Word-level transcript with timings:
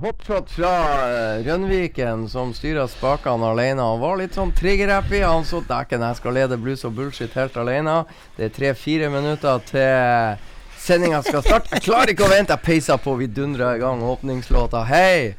hotshot 0.00 0.50
fra 0.52 0.70
uh, 1.04 1.42
Rønviken 1.46 2.26
som 2.32 2.54
styrer 2.56 2.88
spakene 2.90 3.50
alene. 3.52 3.84
Han 3.84 4.00
var 4.02 4.16
litt 4.20 4.36
sånn 4.38 4.52
trigger-happy. 4.56 5.20
Han 5.24 5.44
så 5.48 5.60
dæken, 5.66 6.04
jeg 6.06 6.18
skal 6.20 6.36
lede 6.38 6.58
blues 6.60 6.86
og 6.88 6.96
bullshit 6.96 7.36
helt 7.38 7.58
alene. 7.60 8.00
Det 8.36 8.48
er 8.48 8.56
tre-fire 8.56 9.10
minutter 9.12 9.60
til 9.68 10.48
sendinga 10.80 11.20
skal 11.26 11.44
starte. 11.44 11.74
Jeg 11.76 11.86
klarer 11.88 12.14
ikke 12.14 12.26
å 12.26 12.32
vente. 12.32 12.56
Jeg 12.56 12.66
peiser 12.66 13.00
på. 13.02 13.14
Vi 13.20 13.28
dundrer 13.28 13.76
i 13.76 13.82
gang 13.82 14.02
åpningslåta. 14.06 14.84
Hei! 14.88 15.36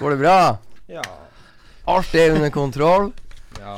Går 0.00 0.16
det 0.16 0.20
bra? 0.22 0.38
Ja. 0.88 1.04
Alt 1.86 2.14
er 2.16 2.34
under 2.34 2.50
kontroll? 2.54 3.12
Ja, 3.60 3.76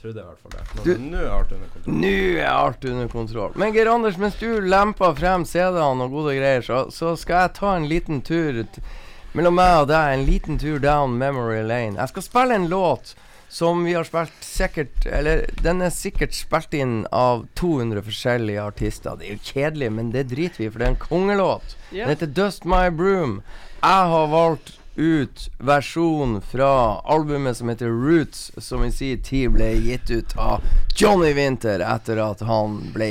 trodde 0.00 0.20
i 0.20 0.26
hvert 0.26 0.40
fall 0.42 0.54
det. 0.56 0.84
Du- 0.84 0.90
Men 0.98 1.10
nå 1.12 1.20
er 1.22 1.30
alt 1.36 1.52
under 1.52 1.68
kontroll. 1.74 1.94
Nå 2.00 2.12
er 2.40 2.48
alt 2.50 2.84
under 2.90 3.08
kontroll. 3.12 3.52
Men 3.60 3.72
Geir 3.76 3.90
Anders, 3.92 4.18
mens 4.18 4.38
du 4.40 4.48
lemper 4.60 5.14
frem 5.18 5.44
CD-ene 5.44 6.06
og 6.08 6.10
gode 6.18 6.36
greier, 6.38 6.62
så, 6.66 6.82
så 6.90 7.14
skal 7.20 7.44
jeg 7.46 7.54
ta 7.60 7.76
en 7.76 7.88
liten 7.90 8.22
tur 8.26 8.62
t 8.64 8.80
mellom 9.34 9.54
meg 9.54 9.76
og 9.84 9.88
deg. 9.92 10.14
En 10.18 10.24
liten 10.26 10.58
tur 10.58 10.78
down 10.82 11.18
memory 11.20 11.60
lane. 11.62 11.94
Jeg 12.00 12.08
skal 12.14 12.22
spille 12.26 12.54
en 12.58 12.68
låt 12.72 13.14
som 13.50 13.84
vi 13.84 13.94
har 13.96 14.04
spilt 14.06 14.44
sikkert 14.46 15.06
Eller 15.10 15.40
den 15.62 15.80
er 15.82 15.90
sikkert 15.90 16.34
spilt 16.38 16.74
inn 16.78 17.00
av 17.10 17.46
200 17.58 18.02
forskjellige 18.06 18.62
artister. 18.62 19.16
Det 19.18 19.26
er 19.28 19.36
jo 19.36 19.44
kjedelig, 19.52 19.92
men 19.92 20.10
det 20.14 20.28
driter 20.30 20.58
vi 20.62 20.66
i, 20.66 20.70
for 20.70 20.78
det 20.82 20.86
er 20.88 20.94
en 20.96 21.00
kongelåt. 21.06 21.76
Den 21.90 22.08
heter 22.12 22.26
Dust 22.30 22.64
My 22.64 22.88
Broom. 22.90 23.40
Jeg 23.82 24.10
har 24.14 24.26
valgt 24.30 24.76
ut 25.00 25.46
versjon 25.64 26.36
fra 26.44 26.68
albumet 27.08 27.56
som 27.56 27.68
heter 27.72 27.88
Roots, 27.88 28.50
som 28.60 28.84
i 28.84 28.90
sin 28.92 29.22
tid 29.24 29.54
ble 29.56 29.72
gitt 29.80 30.10
ut 30.10 30.36
av 30.36 30.60
Johnny 30.96 31.32
Winter 31.36 31.80
etter 31.80 32.20
at 32.24 32.44
han 32.44 32.78
ble 32.94 33.10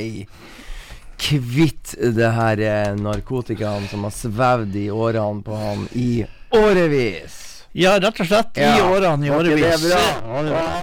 kvitt 1.20 1.94
det 2.16 2.30
her 2.32 2.60
eh, 2.64 2.94
narkotikaen 2.96 3.88
som 3.90 4.06
har 4.06 4.14
svevd 4.14 4.76
i 4.80 4.86
årene 4.90 5.42
på 5.44 5.58
han 5.58 5.88
i 5.92 6.24
årevis. 6.56 7.36
ja, 7.76 7.98
rett 8.00 8.20
og 8.20 8.26
slett. 8.26 8.56
I 8.58 8.60
Ja. 8.64 8.88
årene 8.90 9.26
i 9.26 9.28
ikke 9.28 9.42
det 9.44 9.52
årevis. 9.52 9.84
bra? 9.90 10.82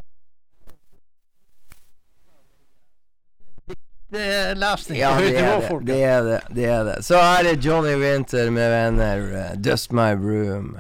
Ja, 4.12 4.18
det 4.18 4.20
var- 4.20 4.20
Det 4.20 4.50
er 4.50 4.56
lesning 4.56 5.00
Ja, 5.00 5.10
på 5.16 5.20
det 5.22 5.28
høyt 5.28 5.36
nivå, 5.36 5.48
er 5.48 5.60
det. 5.60 5.68
folkens. 5.68 5.88
Det 5.90 6.04
er 6.04 6.22
det. 6.24 6.40
det 6.56 6.66
er 6.66 6.84
det. 6.84 6.96
Så 7.06 7.16
her 7.22 7.50
er 7.52 7.56
Johnny 7.68 7.96
Winter 8.02 8.50
med 8.52 8.70
venner. 8.72 9.28
eh, 9.52 9.58
Dust 9.62 9.92
My 9.92 10.12
Room. 10.16 10.78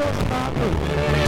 Bolsonaro. 0.00 1.19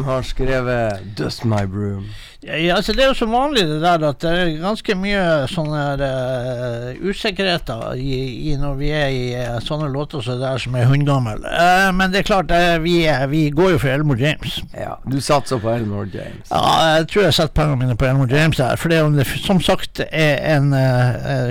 Hvem 0.00 0.08
har 0.08 0.22
skrevet 0.22 1.00
'Dust 1.16 1.44
My 1.44 1.64
Broom'? 1.66 2.04
Ja, 2.42 2.76
altså 2.76 2.92
Det 2.92 3.02
er 3.02 3.08
jo 3.08 3.14
som 3.14 3.32
vanlig 3.32 3.66
det 3.68 3.82
der 3.82 4.08
at 4.08 4.20
det 4.20 4.30
er 4.30 4.62
ganske 4.62 4.94
mye 4.96 5.24
sånne 5.52 5.80
uh, 6.00 7.08
usikkerheter 7.10 7.98
i, 8.00 8.14
i 8.48 8.54
når 8.56 8.78
vi 8.78 8.88
er 8.96 9.08
i 9.12 9.34
uh, 9.36 9.58
sånne 9.60 9.90
låter 9.92 10.24
som 10.24 10.38
det 10.38 10.46
der 10.46 10.58
som 10.58 10.74
er 10.74 10.88
hundegammel. 10.88 11.44
Uh, 11.44 11.90
men 11.92 12.10
det 12.14 12.22
er 12.22 12.22
klart, 12.30 12.54
vi, 12.80 13.04
vi 13.28 13.50
går 13.50 13.74
jo 13.74 13.78
for 13.82 13.92
Elmore 13.92 14.18
James. 14.18 14.62
Ja, 14.72 14.96
du 15.04 15.20
satser 15.20 15.60
på 15.60 15.68
Elmore 15.68 16.08
James. 16.14 16.48
Ja, 16.48 16.96
jeg 16.96 17.08
tror 17.12 17.22
jeg 17.28 17.34
setter 17.34 17.54
pengene 17.60 17.76
mine 17.82 17.96
på 18.00 18.08
Elmore 18.08 18.32
James 18.32 18.56
der. 18.56 18.76
For 18.80 18.88
det 18.88 18.98
er 19.02 19.12
det 19.20 19.28
som 19.44 19.60
sagt 19.60 20.00
er 20.08 20.40
en 20.56 20.72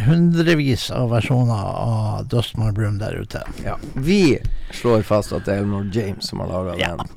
hundrevis 0.10 0.90
av 0.90 1.14
versjoner 1.14 1.70
av 1.70 2.26
Dust 2.34 2.58
My 2.58 2.74
Broom 2.74 2.98
der 2.98 3.22
ute. 3.22 3.46
Ja. 3.62 3.78
Vi 3.94 4.40
slår 4.74 5.06
fast 5.06 5.38
at 5.38 5.46
det 5.46 5.54
er 5.54 5.62
Elmore 5.68 5.86
James 5.94 6.26
som 6.34 6.42
har 6.42 6.50
laga 6.50 6.80
Ja. 6.82 6.96
den, 6.98 7.14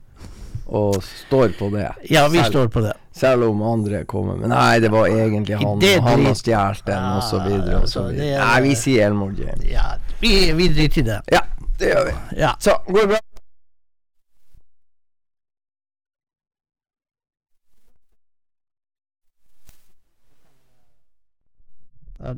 og 0.73 0.95
står 1.05 1.53
på 1.59 1.69
det. 1.75 1.89
Ja, 2.09 2.29
vi 2.33 2.39
Selv- 2.41 2.53
står 2.53 2.69
på 2.73 2.81
det. 2.81 2.93
Selv 3.13 3.45
om 3.45 3.61
andre 3.63 4.05
kommer 4.09 4.39
med 4.41 4.49
Nei, 4.49 4.79
det 4.81 4.89
var 4.93 5.07
egentlig 5.13 5.59
han, 5.61 5.79
Det 5.83 5.99
han 6.01 6.25
har 6.25 6.35
stjålet 6.39 6.87
den, 6.87 7.05
og 7.19 7.23
så 7.23 7.43
videre 7.45 7.83
og 7.83 7.89
så 7.89 8.07
altså, 8.07 8.07
videre. 8.09 8.39
er- 8.39 8.47
Nei, 8.47 8.61
vi 8.69 8.75
sier 8.81 9.07
Elmore 9.11 9.35
James. 9.37 9.67
Ja, 9.69 9.85
vi, 10.23 10.33
vi 10.57 10.69
driter 10.73 11.01
i 11.03 11.05
det. 11.11 11.21
Ja, 11.35 11.43
det 11.79 11.93
gjør 11.93 12.07
vi. 12.09 12.15
Ja. 12.41 12.55
Så, 12.59 12.79
går 12.89 13.01
det 13.05 13.09
bra? 13.13 13.21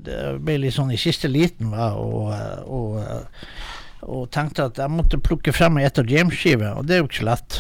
Det 0.00 0.18
ble 0.40 0.56
litt 0.62 0.72
sånn 0.78 0.92
i 0.94 1.00
siste 1.00 1.28
liten, 1.28 1.68
va, 1.74 1.90
og, 2.00 2.30
og, 2.72 2.94
og 4.08 4.22
tenkte 4.32 4.70
at 4.70 4.78
jeg 4.80 4.92
måtte 4.92 5.20
plukke 5.20 5.52
frem 5.52 5.76
ei 5.80 5.84
Etter 5.88 6.08
James-skive, 6.08 6.70
og 6.78 6.86
det 6.88 6.96
er 6.96 7.02
jo 7.02 7.08
ikke 7.10 7.20
så 7.20 7.26
lett. 7.28 7.58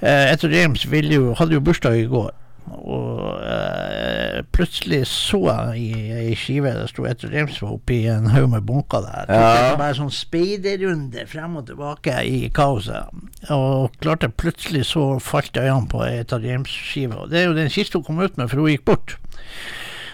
Eh, 0.00 0.32
Etter 0.32 0.52
James 0.52 0.84
ville 0.90 1.14
jo, 1.16 1.32
hadde 1.38 1.56
jo 1.56 1.62
bursdag 1.64 1.96
i 1.98 2.04
går, 2.10 2.30
og 2.68 3.40
eh, 3.42 4.42
plutselig 4.54 5.00
så 5.10 5.40
jeg 5.48 5.80
i 5.80 6.02
ei 6.14 6.36
skive 6.38 6.70
det 6.76 6.84
sto 6.92 7.06
Etter 7.08 7.32
James 7.34 7.56
var 7.62 7.74
oppi 7.74 8.04
en 8.12 8.28
haug 8.30 8.46
med 8.52 8.66
bunker 8.68 9.02
der. 9.02 9.32
Ja. 9.32 9.48
var 9.72 9.80
Bare 9.80 9.98
sånn 9.98 10.14
speiderrunde 10.14 11.26
frem 11.30 11.58
og 11.58 11.66
tilbake 11.70 12.14
i 12.28 12.44
kaoset. 12.54 13.10
Og 13.54 13.96
klarte 13.98 14.30
plutselig 14.30 14.86
så 14.92 15.10
falt 15.22 15.58
øynene 15.58 15.90
på 15.90 16.04
ei 16.06 16.20
Etter 16.22 16.46
James-skive, 16.46 17.24
og 17.24 17.34
det 17.34 17.42
er 17.42 17.50
jo 17.50 17.58
den 17.58 17.74
siste 17.74 17.98
hun 17.98 18.06
kom 18.06 18.22
ut 18.22 18.38
med, 18.38 18.50
for 18.52 18.62
hun 18.62 18.72
gikk 18.74 18.86
bort. 18.92 19.18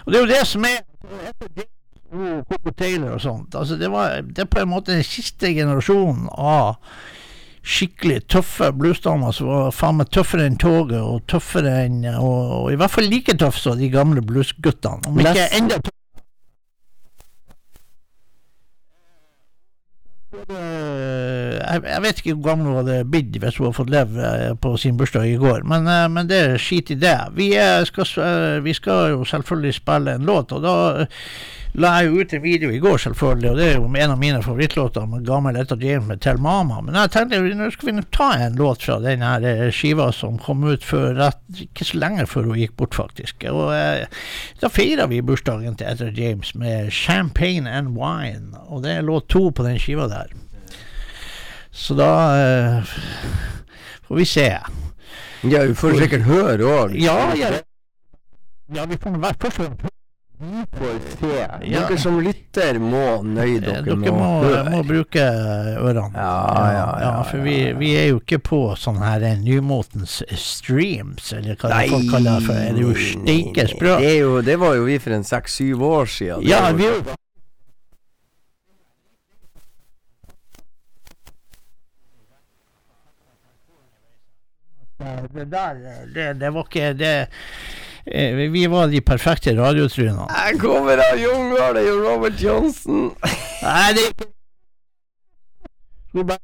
Og 0.05 0.13
det 0.13 0.19
er 0.19 0.25
jo 0.25 0.33
det 0.33 0.43
som 0.49 0.65
er 0.69 0.83
og 2.15 2.45
Coco 2.47 2.71
Taylor 2.77 3.15
og 3.15 3.21
sånt. 3.21 3.55
Altså 3.55 3.75
det, 3.75 3.91
var, 3.91 4.21
det 4.21 4.45
er 4.45 4.49
på 4.49 4.61
en 4.61 4.71
måte 4.71 4.93
den 4.93 5.03
siste 5.03 5.51
generasjonen 5.53 6.29
av 6.31 6.77
skikkelig 7.65 8.21
tøffe 8.29 8.69
bluesdamer 8.77 9.33
som 9.33 9.49
var 9.49 9.73
faen 9.73 9.99
meg 9.99 10.11
tøffere 10.13 10.45
enn 10.45 10.59
toget, 10.61 11.01
og 11.01 11.25
tøffere 11.31 11.73
enn 11.87 12.03
og, 12.13 12.39
og 12.61 12.71
i 12.73 12.79
hvert 12.79 12.93
fall 12.93 13.09
like 13.09 13.35
tøff 13.41 13.57
som 13.61 13.79
de 13.79 13.89
gamle 13.93 14.21
bluesguttene. 14.25 15.09
Om 15.09 15.21
ikke 15.23 15.49
enda 15.57 15.79
tøffere. 15.79 15.95
Jeg, 20.45 22.01
vet 22.03 22.19
ikke 22.19 22.33
hvor 22.35 22.43
gammel 22.49 22.67
hun 22.69 22.79
hadde 22.83 23.05
blitt 23.09 23.37
hvis 23.41 23.57
hun 23.57 23.67
hadde 23.67 23.77
fått 23.79 23.93
leve 23.93 24.25
eh, 24.29 24.53
på 24.61 24.75
sin 24.77 24.97
bursdag 24.99 25.27
i 25.31 25.39
går, 25.41 25.65
men, 25.67 25.87
eh, 25.89 26.05
men 26.11 26.29
det 26.29 26.41
er 26.41 26.61
skit 26.61 26.91
i 26.93 26.99
det. 27.01 27.17
Vi, 27.37 27.49
eh, 27.57 27.81
skal, 27.87 28.61
vi 28.63 28.73
skal 28.77 29.15
jo 29.15 29.25
selvfølgelig 29.25 29.73
spille 29.79 30.15
en 30.15 30.27
låt, 30.29 30.53
og 30.53 30.61
da 30.65 30.75
la 31.75 31.91
jeg 31.99 32.07
jo 32.07 32.21
ut 32.23 32.33
en 32.33 32.41
video 32.43 32.71
i 32.71 32.79
går, 32.79 32.97
selvfølgelig, 33.03 33.49
og 33.51 33.57
det 33.59 33.65
er 33.67 33.73
jo 33.75 33.87
en 33.89 34.13
av 34.13 34.19
mine 34.19 34.39
favorittlåter 34.43 35.07
med 35.11 35.25
gammel 35.27 35.57
James 35.59 36.07
med 36.07 36.21
Tell 36.23 36.37
Mama. 36.39 36.79
Men 36.81 36.95
jeg 36.95 37.11
tenkte 37.11 37.41
nå 37.41 37.67
skal 37.73 37.89
vi 37.89 38.03
ta 38.15 38.29
en 38.45 38.55
låt 38.55 38.85
fra 38.85 38.99
den 39.03 39.23
her 39.25 39.43
eh, 39.43 39.71
skiva 39.75 40.07
som 40.15 40.37
kom 40.39 40.63
ut 40.63 40.85
for 40.87 41.15
rett, 41.17 41.41
ikke 41.65 41.87
så 41.89 41.99
lenge 41.99 42.27
før 42.31 42.47
hun 42.49 42.59
gikk 42.61 42.77
bort, 42.79 42.95
faktisk. 42.95 43.43
Og 43.51 43.73
eh, 43.75 44.05
da 44.61 44.71
feira 44.71 45.09
vi 45.11 45.23
bursdagen 45.25 45.75
til 45.75 45.91
Etta 45.91 46.11
James 46.15 46.53
med 46.55 46.91
Champagne 46.95 47.69
and 47.69 47.97
Wine, 47.97 48.55
og 48.69 48.85
det 48.85 48.95
er 48.95 49.07
låt 49.07 49.27
to 49.33 49.49
på 49.51 49.67
den 49.67 49.79
skiva 49.81 50.07
der. 50.11 50.31
Så 51.75 51.97
da 51.99 52.11
eh, 52.39 52.95
får 54.07 54.21
vi 54.21 54.29
se. 54.31 54.47
Ja, 55.43 55.65
vi 55.67 55.75
får 55.75 55.99
sikkert 55.99 56.23
høre 56.29 56.71
òg. 56.71 56.95
Ja, 57.03 57.19
ja. 57.35 57.51
ja 58.73 58.87
vi 58.87 58.97
får 59.01 59.19
være 59.19 59.91
først 60.39 60.77
får 60.79 60.99
se. 61.19 61.33
Ja. 61.69 61.81
Dere 61.87 61.97
som 62.01 62.19
lytter 62.23 62.79
må 62.83 63.03
nøye 63.23 63.55
Eh, 63.55 63.61
dere, 63.63 63.83
Dere 63.85 64.13
må, 64.15 64.29
må 64.71 64.81
bruke 64.87 65.23
ørene. 65.23 66.11
Ja, 66.15 66.65
ja, 66.75 66.85
ja, 67.03 67.11
for 67.29 67.43
vi, 67.45 67.57
vi 67.79 67.91
er 67.99 68.09
jo 68.11 68.19
ikke 68.21 68.39
på 68.51 68.61
sånn 68.79 68.99
her 69.03 69.23
eh, 69.25 69.37
nymotens 69.41 70.21
streams, 70.39 71.31
eller 71.35 71.55
hva 71.61 71.71
nei, 71.73 71.85
folk 71.93 72.09
kaller 72.11 72.39
det 72.39 72.47
for. 72.49 72.61
Det 72.61 72.71
er 72.71 72.81
jo 72.83 72.95
steike 73.05 73.67
sprø. 73.73 73.97
Det, 74.03 74.15
det 74.49 74.57
var 74.61 74.75
jo 74.79 74.87
vi 74.89 74.97
for 75.03 75.17
en 75.17 75.27
seks-syv 75.27 75.85
år 75.91 76.11
siden. 76.17 76.43
Det 76.43 76.51
Ja, 76.51 76.65
vi 76.75 76.89
er 76.89 76.97
jo 76.99 77.15
Det 85.33 85.45
der, 85.51 85.75
det, 86.15 86.33
det 86.39 86.49
var 86.55 86.63
ikke 86.69 86.93
det 86.97 87.09
eh, 87.21 87.27
Vi 88.05 88.65
var 88.69 88.87
de 88.87 89.01
perfekte 89.01 89.55
radiotrynene. 89.57 90.27
Jeg 90.29 90.59
kommer 90.61 91.01
av 91.01 91.17
Jungård, 91.19 91.75
det 91.75 91.83
er 91.83 91.89
jo 91.89 92.01
Robert 92.05 92.41
Johnson. 92.41 93.07
Nei, 93.65 93.93
det 93.97 94.09
Skal 96.09 96.21
du 96.21 96.27
bare 96.29 96.43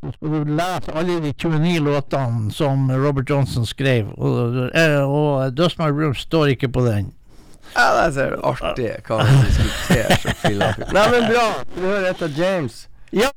så 0.00 0.12
skal 0.12 0.28
du 0.30 0.52
lese 0.54 0.92
alle 0.94 1.16
de 1.24 1.32
29 1.32 1.80
låtene 1.84 2.52
som 2.52 2.90
Robert 2.92 3.30
Johnson 3.30 3.66
skrev, 3.66 4.12
og, 4.16 4.70
eh, 4.76 5.00
og 5.02 5.56
Dust 5.56 5.78
My 5.78 5.88
Room 5.90 6.14
står 6.14 6.54
ikke 6.54 6.68
på 6.68 6.84
den. 6.86 7.12
Ja, 7.74 7.88
der 7.96 8.10
ser 8.12 8.30
du. 8.30 8.40
Artig. 8.44 8.90
Hva 9.06 9.22
vi 9.24 9.36
diskuterer 9.46 10.16
så. 10.22 10.34
Nei, 10.94 11.04
men 11.12 11.28
bra. 11.30 11.44
Du 11.74 11.80
hører 11.86 12.10
et 12.10 12.22
av 12.22 12.38
James? 12.38 12.80
Ja. 13.12 13.30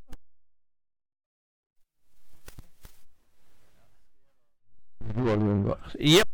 Jepp. 5.15 6.27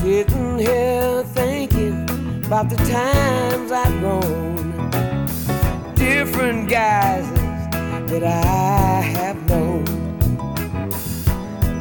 Sitting 0.00 0.58
here 0.58 1.22
thinking 1.24 2.08
about 2.46 2.70
the 2.70 2.76
times 2.88 3.70
I've 3.70 4.00
grown, 4.00 4.90
different 5.94 6.70
guises 6.70 7.38
that 8.10 8.24
I 8.24 9.02
have 9.02 9.46
known, 9.46 9.84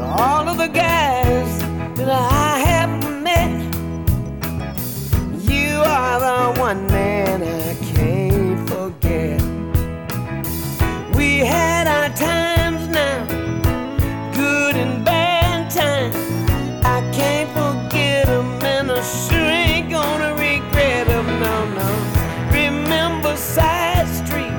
all 0.01 0.49
of 0.49 0.57
the 0.57 0.67
guys 0.67 1.59
that 1.95 2.09
I 2.09 2.56
The 5.97 6.53
one 6.59 6.85
man 6.87 7.41
I 7.41 7.73
can't 7.95 8.69
forget. 8.69 9.41
We 11.15 11.39
had 11.39 11.87
our 11.87 12.09
times 12.15 12.87
now, 12.87 13.25
good 14.31 14.75
and 14.75 15.03
bad 15.03 15.71
times. 15.71 16.15
I 16.85 17.01
can't 17.11 17.49
forget 17.59 18.29
'em 18.29 18.63
and 18.63 18.91
I 18.91 19.01
sure 19.01 19.39
ain't 19.39 19.89
gonna 19.89 20.35
regret 20.35 21.07
'em, 21.09 21.27
no, 21.39 21.55
no. 21.79 21.89
Remember 22.51 23.35
Side 23.35 24.07
Street 24.21 24.57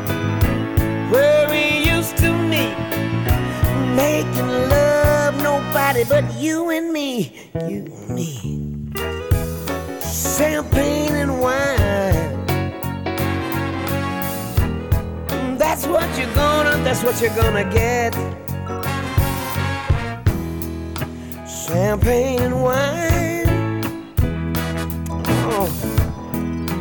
where 1.12 1.48
we 1.48 1.64
used 1.94 2.16
to 2.16 2.32
meet, 2.32 2.76
making 3.94 4.52
love, 4.74 5.40
nobody 5.40 6.02
but 6.02 6.24
you 6.34 6.70
and 6.70 6.92
me, 6.92 7.32
you 7.68 7.78
and 7.86 8.08
me. 8.10 8.57
Champagne 10.38 11.14
and 11.16 11.40
wine. 11.40 12.46
That's 15.58 15.86
what 15.86 16.08
you're 16.18 16.34
gonna, 16.34 16.82
that's 16.82 17.02
what 17.02 17.20
you're 17.20 17.34
gonna 17.34 17.64
get. 17.70 18.14
champagne 21.68 22.40
and 22.40 22.62
wine. 22.62 23.82
Oh, 25.50 25.66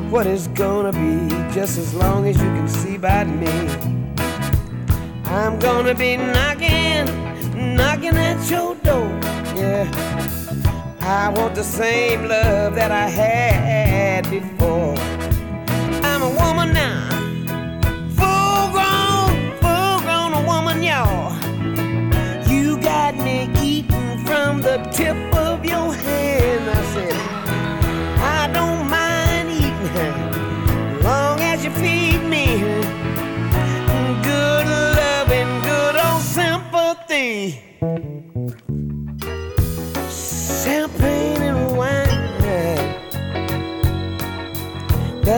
what 0.09 0.25
is 0.25 0.47
gonna 0.49 0.93
be 0.93 1.29
just 1.53 1.77
as 1.77 1.93
long 1.93 2.25
as 2.25 2.37
you 2.37 2.49
can 2.55 2.69
see 2.69 2.97
by 2.97 3.25
me. 3.25 3.47
I'm 5.25 5.59
gonna 5.59 5.93
be 5.93 6.15
knocking, 6.15 7.05
knocking 7.75 8.15
at 8.15 8.49
your 8.49 8.75
door. 8.75 9.09
Yeah, 9.57 9.85
I 11.09 11.29
want 11.29 11.55
the 11.55 11.63
same 11.63 12.27
love 12.27 12.75
that 12.75 12.91
I 12.91 13.07
had 13.07 14.29
before. 14.29 14.93
I'm 16.03 16.21
a 16.21 16.29
woman 16.29 16.73
now, 16.73 17.09
full 18.19 18.71
grown, 18.75 19.55
full 19.61 20.01
grown 20.01 20.45
woman, 20.45 20.83
y'all. 20.83 21.31
You 22.51 22.77
got 22.81 23.15
me 23.15 23.49
eating 23.63 24.25
from 24.25 24.61
the 24.61 24.79
tip 24.91 25.15
of 25.33 25.63
your 25.63 25.93
hand. 25.93 26.69
I 26.69 26.83
said, 26.93 27.26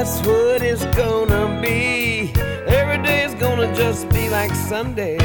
That's 0.10 0.26
what 0.26 0.64
it's 0.64 0.86
gonna 0.98 1.62
be. 1.62 2.34
Every 2.66 2.98
day's 3.04 3.36
gonna 3.36 3.72
just 3.76 4.10
be 4.10 4.28
like 4.28 4.52
Sunday. 4.56 5.18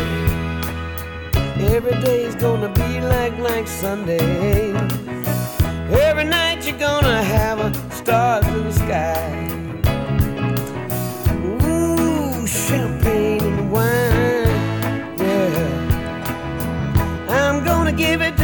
Every 1.75 1.99
day's 2.03 2.35
gonna 2.35 2.69
be 2.69 3.01
like 3.01 3.39
like 3.39 3.67
Sunday. 3.67 4.75
Every 5.89 6.25
night 6.25 6.67
you're 6.67 6.79
gonna 6.79 7.23
have 7.23 7.61
a 7.61 7.73
stars 7.95 8.47
in 8.47 8.65
the 8.65 8.73
sky. 8.73 9.49
Ooh, 11.65 12.47
champagne 12.47 13.43
and 13.43 13.73
wine. 13.73 15.17
Yeah. 15.19 15.97
I'm 17.31 17.65
gonna 17.65 17.93
give 17.93 18.21
it 18.21 18.37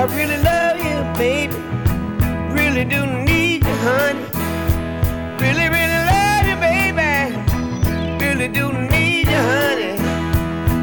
I 0.00 0.04
really 0.04 0.38
love 0.42 0.78
you, 0.78 0.96
baby. 1.18 1.56
Really 2.54 2.86
do 2.86 3.04
need 3.04 3.62
you, 3.62 3.74
honey. 3.84 4.24
Really, 5.38 5.68
really 5.68 6.00
love 6.08 6.46
you, 6.48 6.56
baby. 6.56 7.36
Really 8.24 8.48
do 8.48 8.72
need 8.72 9.28
you, 9.28 9.42
honey. 9.52 9.98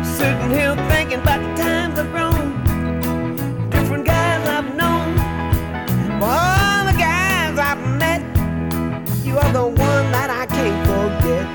Sitting 0.05 0.51
here 0.51 0.75
thinking 0.91 1.19
about 1.21 1.41
the 1.41 1.63
times 1.63 1.97
I've 1.97 2.11
grown. 2.11 2.53
Different 3.71 4.05
guys 4.05 4.47
I've 4.47 4.75
known. 4.75 5.17
All 6.21 6.85
the 6.85 6.93
guys 6.93 7.57
I've 7.57 7.83
met, 7.97 8.21
you 9.25 9.39
are 9.39 9.51
the 9.51 9.65
one 9.65 10.11
that 10.11 10.29
I 10.29 10.45
can't 10.45 10.79
forget. 10.85 11.47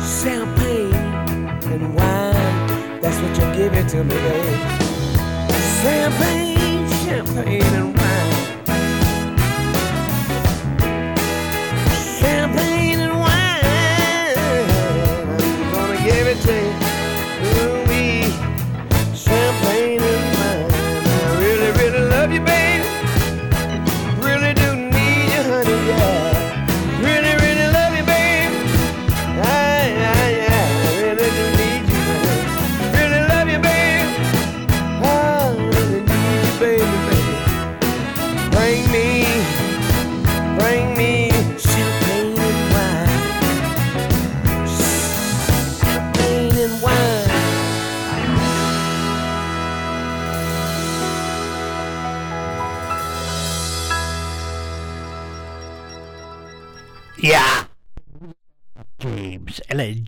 Champagne 0.00 0.94
and 1.74 1.96
wine, 1.96 3.00
that's 3.00 3.18
what 3.18 3.36
you're 3.36 3.56
giving 3.56 3.88
to 3.88 4.04
me, 4.04 4.14
babe. 4.14 4.95
Champagne, 5.86 6.88
champagne 7.04 7.62
and 7.62 7.96
wine. 7.96 8.25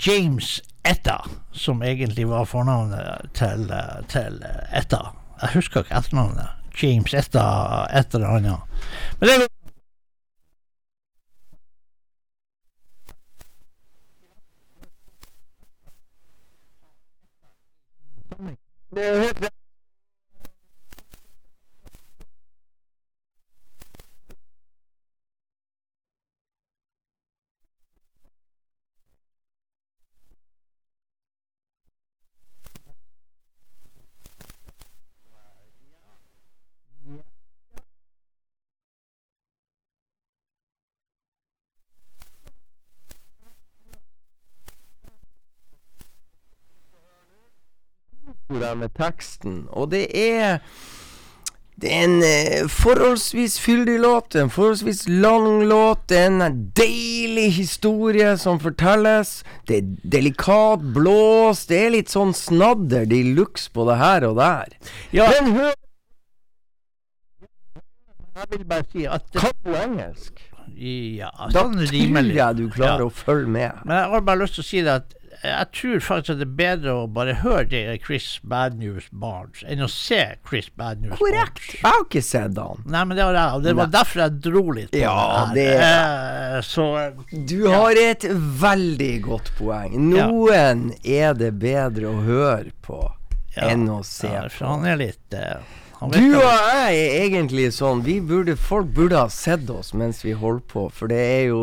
James, 0.06 0.62
Etta, 0.84 1.24
som 1.52 1.82
egentlig 1.82 2.28
var 2.28 2.44
fornavnet 2.44 3.30
til, 3.34 3.72
til 4.08 4.42
Etta. 4.76 5.00
Jeg 5.42 5.54
husker 5.54 5.84
ikke 5.84 5.98
etternavnet. 5.98 6.54
James 6.82 7.14
Etta 7.14 7.44
et 7.98 8.14
eller 8.14 8.28
annet. 8.38 8.58
Men 9.20 9.28
det 9.28 9.48
Det 18.90 19.04
er 19.06 19.18
helt 19.20 19.47
der 48.68 48.78
med 48.84 48.94
teksten, 48.98 49.64
og 49.72 49.90
det 49.96 50.06
er 50.14 50.60
det 51.78 51.92
er 51.94 52.00
en 52.08 52.22
eh, 52.26 52.64
forholdsvis 52.74 53.52
fyldig 53.62 54.00
låt, 54.02 54.34
en 54.34 54.48
forholdsvis 54.50 55.04
lang 55.08 55.60
låt. 55.70 56.00
Det 56.10 56.16
er 56.18 56.32
en 56.32 56.56
deilig 56.74 57.52
historie 57.54 58.32
som 58.42 58.58
fortelles. 58.58 59.44
Det 59.70 59.76
er 59.78 59.92
delikat 60.02 60.82
blås. 60.96 61.60
Det 61.70 61.78
er 61.84 61.94
litt 61.94 62.10
sånn 62.10 62.34
snadder 62.34 63.06
de 63.06 63.20
luxe 63.38 63.70
på 63.70 63.86
det 63.86 64.00
her 64.02 64.26
og 64.26 64.40
der. 64.40 64.74
Ja, 65.14 65.28
Men 65.38 65.54
hør, 65.54 65.70
jeg 68.40 68.50
vil 68.56 68.66
bare 68.74 68.88
si 68.90 69.06
at 69.06 69.30
kan 69.38 69.54
du 69.62 69.70
engelsk? 69.78 70.42
Ja, 70.78 71.30
Da 71.46 71.62
sånn 71.62 71.78
tror 71.78 71.94
jeg 72.34 72.56
du 72.58 72.68
klarer 72.74 73.06
Ja. 73.06 73.06
å 73.06 73.14
følge 73.14 73.48
med. 73.54 73.84
Men 73.84 73.96
jeg 74.02 74.10
har 74.10 74.26
bare 74.26 74.42
lyst 74.42 74.58
til 74.58 74.66
å 74.66 74.68
si 74.72 74.82
det 74.82 74.98
at 74.98 75.14
jeg 75.42 75.66
tror 75.78 76.00
faktisk 76.02 76.30
at 76.34 76.38
det 76.40 76.46
er 76.48 76.54
bedre 76.58 76.94
å 77.02 77.06
bare 77.14 77.34
høre 77.42 77.64
det 77.70 77.82
Chris 78.04 78.40
Bad 78.42 78.78
News 78.80 79.06
Barnes 79.12 79.62
enn 79.68 79.84
å 79.84 79.88
se 79.92 80.18
Chris 80.48 80.68
Bad 80.74 81.02
News 81.04 81.14
Korrekt. 81.18 81.60
Barnes. 81.62 81.74
Jeg 81.78 81.86
har 81.86 82.04
ikke 82.06 82.22
sett 82.26 82.58
han. 82.58 82.82
Nei, 82.90 83.04
men 83.04 83.16
det 83.20 83.26
var 83.28 83.38
jeg, 83.38 83.54
og 83.60 83.62
det 83.68 83.74
var 83.78 83.92
derfor 83.94 84.22
jeg 84.24 84.38
dro 84.48 84.64
litt 84.80 84.90
på 84.90 85.02
Ja, 85.04 85.46
det 85.54 85.64
det- 85.68 85.78
her. 85.78 86.56
Eh, 86.58 86.60
Så 86.62 86.88
Du 87.46 87.68
har 87.68 87.94
et 87.96 88.24
veldig 88.62 89.12
godt 89.22 89.52
poeng. 89.58 89.94
Noen 90.10 90.88
er 91.04 91.34
det 91.34 91.52
bedre 91.60 92.10
å 92.10 92.22
høre 92.24 92.72
på 92.82 93.02
ja, 93.56 93.68
enn 93.70 93.86
å 93.88 94.02
se 94.04 94.26
ja. 94.32 94.48
For 94.48 94.66
han 94.66 94.84
er 94.86 94.96
litt 94.96 95.34
uh, 95.34 95.60
han 96.00 96.10
Du 96.14 96.34
og 96.38 96.42
jeg 96.42 96.98
er 96.98 97.14
egentlig 97.28 97.68
sånn 97.74 98.02
vi 98.06 98.18
burde, 98.20 98.54
Folk 98.56 98.86
burde 98.94 99.16
ha 99.18 99.28
sett 99.28 99.68
oss 99.70 99.92
mens 99.94 100.20
vi 100.24 100.32
holder 100.32 100.62
på, 100.70 100.84
for 100.94 101.10
det 101.10 101.18
er 101.18 101.44
jo 101.52 101.62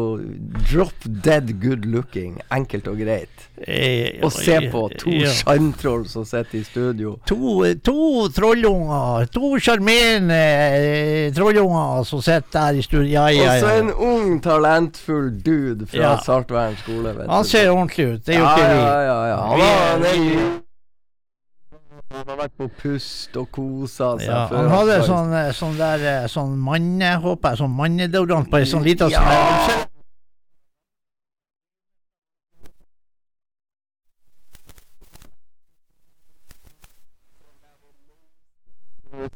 drop 0.72 0.94
dead 1.05 1.53
good 1.62 1.86
looking. 1.86 2.39
Enkelt 2.51 2.88
og 2.91 3.00
greit. 3.03 3.35
Eh, 3.58 4.20
Å 4.26 4.30
se 4.34 4.58
på 4.72 4.82
to 5.00 5.14
ja. 5.14 5.30
sjarmtroll 5.32 6.04
som 6.10 6.26
sitter 6.28 6.60
i 6.60 6.64
studio. 6.68 7.16
To, 7.30 7.64
to 7.86 8.28
trollunger, 8.36 9.28
to 9.32 9.54
sjarmerende 9.64 10.40
eh, 10.40 11.34
trollunger 11.36 12.04
som 12.10 12.22
sitter 12.26 12.52
der 12.58 12.82
i 12.82 12.84
studio. 12.86 13.08
Ja, 13.16 13.28
ja, 13.32 13.54
Og 13.56 13.64
så 13.64 13.72
en 13.80 13.92
ung, 13.94 14.36
talentfull 14.44 15.32
dude 15.46 15.88
fra 15.88 16.02
Ja. 16.02 16.14
Saltvern 16.26 16.76
skole. 16.84 17.16
Han 17.30 17.46
ser 17.48 17.70
ordentlig 17.72 18.06
ut, 18.16 18.26
det 18.26 18.36
er 18.36 18.40
jo 18.40 18.46
ikke 18.52 18.70
vi. 18.70 18.78
ja, 18.84 19.02
ja, 19.08 19.18
ja. 19.32 19.42
Han 19.46 19.60
har, 19.62 20.06
han, 20.06 20.62
han 22.16 22.30
har 22.30 22.38
vært 22.46 22.54
på 22.60 22.68
pust 22.82 23.36
og 23.40 23.50
kosa 23.52 24.14
seg 24.22 24.30
Ja, 24.30 24.46
han 24.52 24.70
hadde 24.72 25.00
sånn, 25.08 25.34
eh, 25.36 25.50
sånn 25.58 25.76
der 25.80 26.06
eh, 26.12 26.28
sånn 26.32 26.54
manne, 26.62 27.16
håper 27.24 27.56
jeg, 27.56 27.64
sånn 27.64 27.74
mannedeodorant 27.76 28.48
på 28.52 28.62
ei 28.62 28.70
sånn 28.70 28.86
lita 28.86 29.10
Ja. 29.12 29.24
smell. 29.26 29.86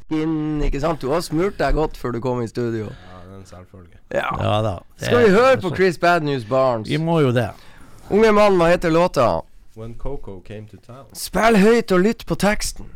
Skin, 0.10 0.62
ikke 0.66 0.82
sant? 0.82 1.02
Du 1.02 1.12
har 1.14 1.22
smurt 1.22 1.60
deg 1.60 1.78
godt 1.78 1.98
før 1.98 2.12
du 2.12 2.20
kom 2.24 2.42
i 2.42 2.48
studio. 2.48 2.90
Ja, 2.90 3.20
det 3.26 3.34
er 3.34 3.38
en 3.38 3.46
selvfølge. 3.46 3.98
Ja. 4.12 4.30
Ja 4.42 4.62
da. 4.66 4.78
det 5.00 5.06
Skal 5.06 5.26
vi 5.26 5.34
høre 5.36 5.58
på 5.62 5.76
Chris 5.76 5.98
Bad 5.98 6.22
News 6.26 6.46
Barnes? 6.46 6.90
Vi 6.90 6.98
må 6.98 7.20
jo 7.20 7.32
det. 7.32 7.50
Unge 8.10 8.32
mann, 8.34 8.58
hva 8.58 8.72
heter 8.74 8.90
låta? 8.90 9.42
When 9.78 9.94
Coco 9.96 10.40
came 10.42 10.68
to 10.68 10.78
town. 10.78 11.06
Spill 11.14 11.58
høyt 11.58 11.92
og 11.92 12.00
lytt 12.00 12.26
på 12.26 12.36
teksten. 12.36 12.90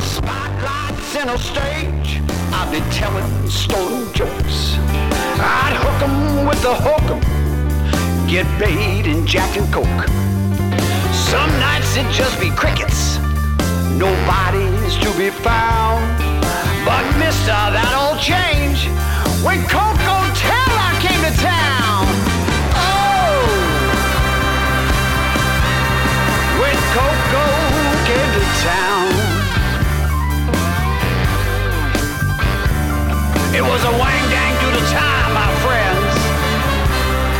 Spotlights 0.00 1.16
in 1.16 1.28
a 1.28 1.36
stage, 1.36 2.22
I'd 2.50 2.70
be 2.72 2.80
telling 2.90 3.46
stolen 3.46 4.10
jokes. 4.14 4.78
I'd 5.38 5.76
hook 5.76 6.02
'em 6.08 6.46
with 6.46 6.62
the 6.62 6.74
hook 6.74 7.10
'em, 7.10 7.20
get 8.26 8.46
bait 8.58 9.06
in 9.06 9.26
Jack 9.26 9.58
and 9.58 9.70
Coke. 9.70 10.08
Some 11.12 11.50
nights 11.60 11.94
it'd 11.94 12.10
just 12.10 12.40
be 12.40 12.48
crickets, 12.50 13.18
nobody's 13.98 14.96
to 15.04 15.10
be 15.18 15.28
found. 15.28 16.02
But 16.86 17.04
mister, 17.18 17.52
that 17.76 17.92
all 17.94 18.16
change, 18.16 18.88
when 19.44 19.60
Coco 19.68 19.95
It 33.56 33.62
was 33.62 33.82
a 33.84 33.90
wang 33.90 34.24
dang 34.28 34.52
the 34.70 34.84
time, 34.92 35.32
my 35.32 35.48
friends, 35.64 36.12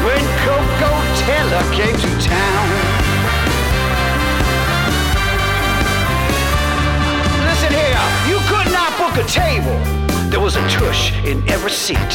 when 0.01 0.23
Coco 0.49 0.93
Taylor 1.29 1.61
came 1.77 1.93
to 1.93 2.11
town. 2.25 2.67
Listen 7.45 7.69
here, 7.69 8.01
you 8.31 8.39
could 8.49 8.73
not 8.73 8.97
book 8.97 9.23
a 9.23 9.29
table. 9.29 9.77
There 10.31 10.41
was 10.41 10.57
a 10.57 10.67
tush 10.71 11.13
in 11.27 11.47
every 11.51 11.71
seat. 11.71 12.13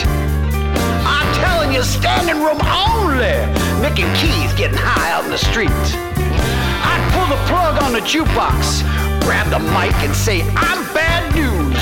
I'm 1.06 1.30
telling 1.36 1.72
you, 1.72 1.84
standing 1.84 2.42
room 2.42 2.60
only. 2.74 3.38
Mickey 3.84 4.10
Keith 4.18 4.58
getting 4.58 4.80
high 4.82 5.12
out 5.12 5.26
in 5.26 5.30
the 5.30 5.38
street. 5.38 5.70
I'd 5.70 7.04
pull 7.14 7.28
the 7.30 7.42
plug 7.46 7.84
on 7.84 7.94
the 7.94 8.02
jukebox, 8.02 8.82
grab 9.22 9.48
the 9.52 9.60
mic 9.60 9.94
and 10.02 10.16
say, 10.16 10.42
I'm 10.58 10.82
bad 10.92 11.36
news. 11.36 11.78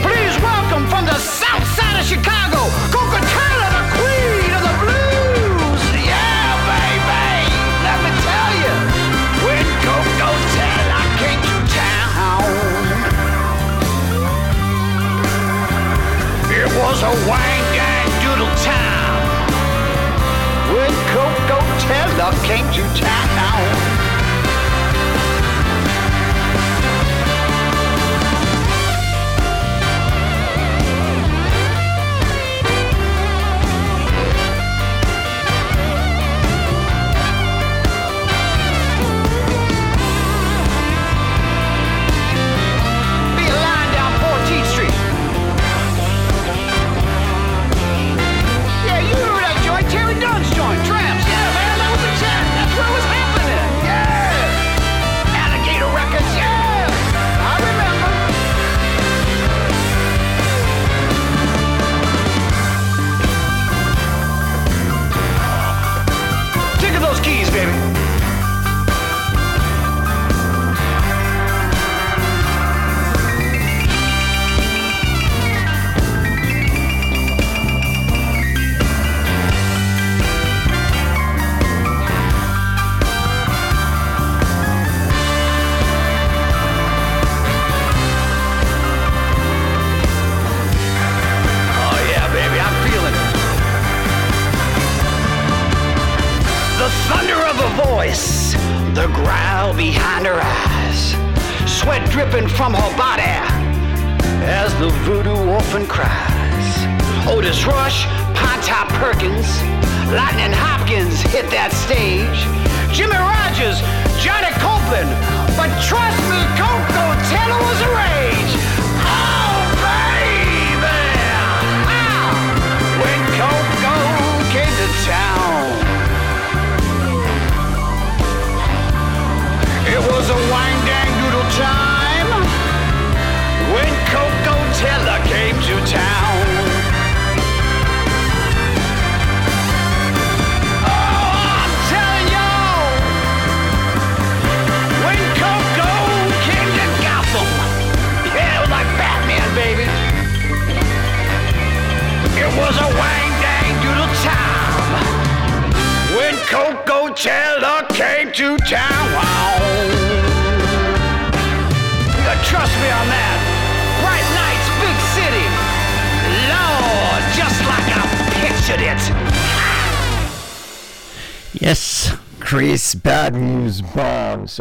Please 0.00 0.34
welcome 0.40 0.86
from 0.88 1.04
the 1.04 1.18
south 1.18 1.57
side 1.78 2.00
of 2.00 2.06
Chicago, 2.06 2.60
Coca-Cola, 2.90 3.68
the 3.78 3.84
queen 3.94 4.50
of 4.58 4.62
the 4.66 4.74
blues. 4.82 5.82
Yeah, 6.10 6.50
baby, 6.66 7.46
let 7.86 7.98
me 8.02 8.10
tell 8.26 8.52
you, 8.62 8.74
when 9.46 9.66
Coco 9.86 10.30
Taylor 10.58 11.06
came 11.22 11.40
to 11.48 11.56
town, 11.78 12.50
it 16.50 16.68
was 16.80 16.98
a 17.10 17.12
wang 17.30 17.64
gang 17.78 18.08
doodle 18.22 18.54
time. 18.66 19.22
When 20.74 20.92
Coco 21.14 21.58
Taylor 21.86 22.32
came 22.42 22.66
to 22.74 22.82
town. 22.98 23.87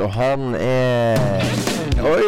Og 0.04 0.14
han 0.18 0.56
er 0.60 1.18
Oi, 1.98 2.26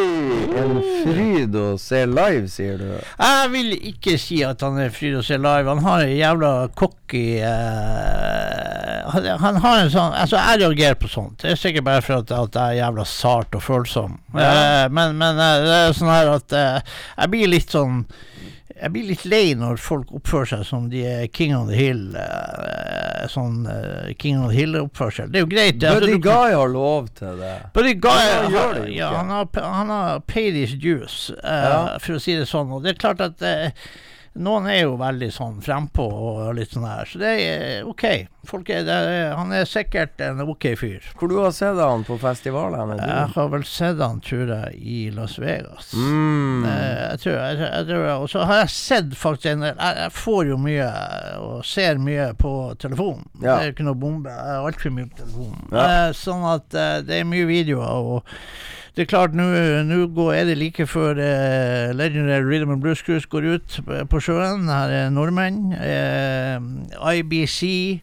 en 0.58 0.80
fryd 1.04 1.54
å 1.54 1.76
se 1.78 2.00
live, 2.10 2.48
sier 2.50 2.80
du. 2.82 2.88
Jeg 2.98 3.50
vil 3.54 3.76
ikke 3.92 4.16
si 4.18 4.40
at 4.46 4.64
han 4.66 4.80
er 4.82 4.90
fryd 4.94 5.20
å 5.20 5.22
se 5.26 5.38
live. 5.38 5.70
Han 5.70 5.84
har 5.86 6.08
en 6.08 6.16
jævla 6.16 6.54
cocky 6.80 7.38
uh, 7.46 9.10
han, 9.10 9.28
han 9.44 9.60
har 9.62 9.84
en 9.84 9.92
sånn 9.94 10.16
Altså, 10.18 10.40
jeg 10.40 10.62
reagerer 10.64 10.98
på 11.00 11.12
sånt. 11.12 11.40
Det 11.44 11.54
er 11.54 11.62
sikkert 11.62 11.88
bare 11.88 12.06
for 12.06 12.24
at, 12.24 12.34
at 12.34 12.58
jeg 12.58 12.80
er 12.80 12.82
jævla 12.82 13.06
sart 13.10 13.58
og 13.58 13.64
følsom. 13.66 14.18
Eh, 14.34 14.86
men 14.94 15.18
men 15.20 15.40
uh, 15.40 15.54
det 15.66 15.78
er 15.78 15.96
sånn 15.98 16.12
her 16.14 16.34
at 16.36 16.58
eh, 16.58 16.98
jeg 17.16 17.34
blir 17.34 17.54
litt 17.54 17.74
sånn 17.74 18.04
jeg 18.82 18.92
blir 18.94 19.08
litt 19.10 19.26
lei 19.28 19.54
når 19.60 19.78
folk 19.84 20.12
oppfører 20.16 20.50
seg 20.54 20.66
som 20.68 20.90
de 20.92 21.02
er 21.06 21.28
King 21.28 21.56
on 21.58 21.68
the 21.68 21.76
Hill. 21.76 22.16
eh, 22.16 23.26
sånn 23.30 23.66
eh, 23.68 24.14
King 24.18 24.40
on 24.40 24.50
the 24.50 24.56
Hill-oppførsel. 24.56 25.30
Det 25.32 25.42
er 25.42 25.44
jo 25.46 25.50
greit. 25.52 25.80
Buddy 25.82 26.14
Altså, 26.14 26.22
Guy 26.24 26.54
har 26.56 26.70
lov 26.72 27.10
til 27.20 27.40
det. 27.42 27.56
Buddy 27.76 27.94
Guy 28.00 28.20
Ja, 28.24 28.38
han 28.46 28.54
har, 28.56 28.80
ja, 28.88 29.10
han, 29.18 29.30
har, 29.36 29.50
han 29.62 29.90
har 29.94 30.20
paid 30.32 30.54
his 30.56 30.74
dues, 30.80 31.18
uh, 31.44 31.50
Ja. 31.50 31.82
for 32.00 32.16
å 32.16 32.22
si 32.24 32.36
det 32.40 32.48
sånn. 32.50 32.72
Og 32.72 32.84
det 32.86 32.96
er 32.96 33.02
klart 33.04 33.22
at 33.22 33.42
eh, 33.44 33.72
Noen 34.40 34.68
er 34.70 34.84
jo 34.84 34.94
veldig 35.00 35.28
sånn 35.34 35.58
frempå 35.66 36.04
og 36.06 36.52
litt 36.56 36.72
sånn 36.76 36.86
her, 36.88 37.08
så 37.10 37.20
det 37.22 37.32
er 37.44 37.88
OK. 37.90 38.04
Folk 38.48 38.70
er, 38.72 38.86
det 38.88 38.94
er, 38.96 39.34
han 39.36 39.52
er 39.54 39.66
sikkert 39.68 40.22
en 40.24 40.40
OK 40.46 40.68
fyr. 40.80 41.04
Hvor 41.20 41.28
du 41.32 41.36
har 41.42 41.52
sett 41.54 41.76
han 41.82 42.06
på 42.08 42.16
festivalene? 42.22 42.96
Jeg 43.02 43.26
har 43.36 43.50
vel 43.52 43.66
sett 43.68 44.00
han, 44.00 44.22
tror 44.24 44.54
jeg, 44.54 44.78
i 44.80 45.00
Las 45.14 45.36
Vegas. 45.42 45.92
Mm. 45.98 46.64
Eh, 46.70 47.04
Jeg 47.10 47.20
tror, 47.24 47.36
jeg, 47.42 47.60
jeg 47.66 47.86
tror 47.90 48.06
Og 48.22 48.30
så 48.32 48.46
har 48.48 48.62
jeg 48.64 48.72
sett 48.78 49.14
faktisk 49.18 49.52
en 49.52 49.66
del 49.66 49.74
jeg, 49.76 49.98
jeg 50.06 50.16
får 50.22 50.42
jo 50.54 50.58
mye 50.62 50.90
og 51.44 51.66
ser 51.68 52.00
mye 52.02 52.30
på 52.40 52.54
telefonen. 52.80 53.26
Ja. 53.42 53.58
Det 53.58 53.60
er 53.60 53.70
jo 53.72 53.76
ikke 53.78 53.88
noe 53.90 54.02
bombe. 54.08 54.34
Jeg 54.34 54.56
har 54.56 54.70
altfor 54.72 54.96
mye 54.96 55.10
på 55.12 55.20
telefonen. 55.24 55.64
Ja. 55.74 55.86
Eh, 55.90 56.12
sånn 56.18 56.46
at 56.56 56.78
eh, 56.80 56.98
det 57.10 57.20
er 57.22 57.28
mye 57.34 57.50
videoer. 57.50 58.14
og 58.16 58.36
det 58.96 59.06
er 59.06 59.10
klart, 59.12 59.34
nå 59.38 59.46
er 60.34 60.46
det 60.50 60.58
like 60.60 60.86
før 60.90 61.20
eh, 61.22 61.92
Legendary 61.96 62.44
Rhythm 62.50 62.72
and 62.74 62.82
Blues 62.84 63.02
Cruise 63.06 63.28
går 63.30 63.46
ut 63.56 63.80
på 64.10 64.20
sjøen. 64.24 64.68
Her 64.68 64.90
er 65.06 65.10
nordmenn. 65.14 65.72
Eh, 65.78 66.60
IBC, 67.20 68.02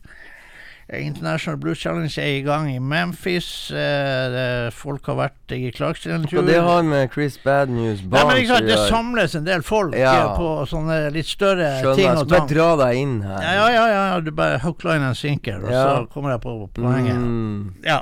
eh, 0.88 1.02
International 1.06 1.58
Blues 1.60 1.78
Challenge, 1.82 2.12
er 2.22 2.38
i 2.38 2.42
gang 2.46 2.70
i 2.72 2.78
Memphis. 2.78 3.70
Eh, 3.74 4.70
folk 4.72 5.06
har 5.10 5.18
vært 5.20 5.54
i 5.56 5.70
Clarksdale 5.74 6.20
en 6.20 6.26
tur. 6.30 6.42
Det 6.46 6.60
har 6.62 6.82
med 6.86 7.10
Chris 7.12 7.36
Bad 7.44 7.68
News 7.74 8.00
Barnes 8.06 8.38
liksom, 8.40 8.66
Det 8.66 8.78
samles 8.88 9.34
en 9.34 9.44
del 9.44 9.62
folk 9.66 9.94
Ja. 9.98 10.14
eh, 10.32 10.36
på 10.38 10.52
sånne 10.70 11.00
litt 11.12 11.26
større 11.26 11.74
Skjønner. 11.82 11.96
ting 11.96 12.10
og 12.16 12.28
bare 12.28 12.46
dra 12.54 12.70
deg 12.86 12.96
inn 13.02 13.18
her. 13.26 13.42
Ja, 13.42 13.68
ja, 13.68 13.86
ja, 13.86 14.04
ja, 14.14 14.20
du 14.20 14.30
bare 14.30 14.58
hook, 14.62 14.84
line 14.84 15.02
and 15.10 15.16
sinker, 15.16 15.58
og 15.64 15.68
så 15.70 16.06
kommer 16.14 16.30
jeg 16.36 16.40
på 16.46 16.70
poenget. 16.74 17.16
Mm. 17.18 17.74
Ja. 17.84 18.00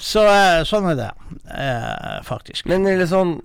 Så 0.00 0.22
eh, 0.24 0.62
sånn 0.64 0.86
er 0.90 0.96
det, 0.96 1.08
eh, 1.52 2.20
faktisk. 2.24 2.66
Men 2.70 2.86
er 2.88 3.02
litt 3.02 3.10
sånn 3.12 3.36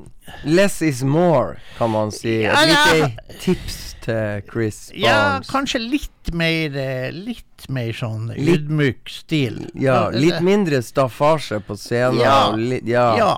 Less 0.48 0.80
is 0.82 1.04
more, 1.06 1.60
kan 1.78 1.92
man 1.94 2.10
si. 2.16 2.40
Ja, 2.46 2.62
ja. 2.66 2.86
lite 2.96 3.40
tips 3.44 3.82
til 4.06 4.42
Chris 4.50 4.80
Ja, 4.98 5.40
kanskje 5.50 5.82
litt 5.84 6.32
mer 6.34 6.74
eh, 6.78 7.12
Litt 7.14 7.68
mer 7.70 7.92
sånn 7.94 8.32
ydmyk 8.34 9.10
stil. 9.10 9.66
Ja, 9.78 10.08
litt 10.14 10.40
mindre 10.46 10.82
staffasje 10.86 11.60
på 11.68 11.78
scenen. 11.78 12.22
Ja. 12.24 12.40
litt- 12.56 12.88
ja. 12.90 13.06
Ja, 13.20 13.34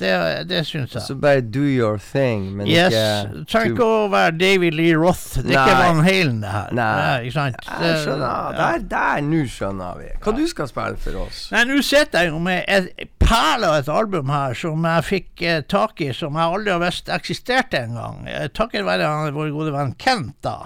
det, 0.00 0.12
det 0.50 0.62
syns 0.68 0.94
jeg. 0.96 1.02
Så 1.06 1.14
bare 1.20 1.40
do 1.44 1.62
your 1.62 1.98
thing, 2.02 2.48
men 2.56 2.66
Yes. 2.70 2.92
ikke 2.96 3.44
Trenger 3.52 3.74
ikke 3.76 3.86
å 3.86 4.02
være 4.12 4.34
David 4.40 4.74
Lee 4.78 4.96
Roth. 4.98 5.38
Det 5.44 5.54
er 5.54 5.60
ikke 5.68 5.78
Van 5.84 6.02
Halen, 6.06 6.40
det 6.42 6.50
her. 6.56 6.74
Nei. 6.76 6.88
Nei 7.00 7.14
ikke 7.28 7.36
sant? 7.38 7.70
Jeg 7.84 8.02
skjønner. 8.04 8.26
ja. 8.26 8.58
Der, 8.60 8.84
der, 8.94 9.22
nå 9.30 9.40
skjønner 9.54 10.00
vi. 10.02 10.10
Hva 10.24 10.34
du 10.40 10.44
skal 10.50 10.70
spille 10.72 11.00
for 11.06 11.22
oss? 11.26 11.40
Nei, 11.54 11.64
nå 11.70 11.80
sitter 11.86 12.24
jeg 12.26 12.32
jo 12.34 12.42
med 12.42 12.64
et 12.68 12.90
perle 13.20 13.68
av 13.70 13.78
et 13.82 13.90
album 13.94 14.30
her 14.34 14.56
som 14.58 14.86
jeg 14.90 15.06
fikk 15.06 15.42
eh, 15.46 15.60
tak 15.70 16.00
i, 16.02 16.10
som 16.16 16.34
jeg 16.40 16.56
aldri 16.56 16.72
har 16.74 16.82
visst 16.82 17.10
eksisterte 17.14 17.84
engang. 17.86 18.24
Eh, 18.26 18.48
takket 18.56 18.86
være 18.88 19.10
vår 19.36 19.52
gode 19.54 19.74
venn 19.76 19.94
Kent, 20.00 20.34
da. 20.42 20.56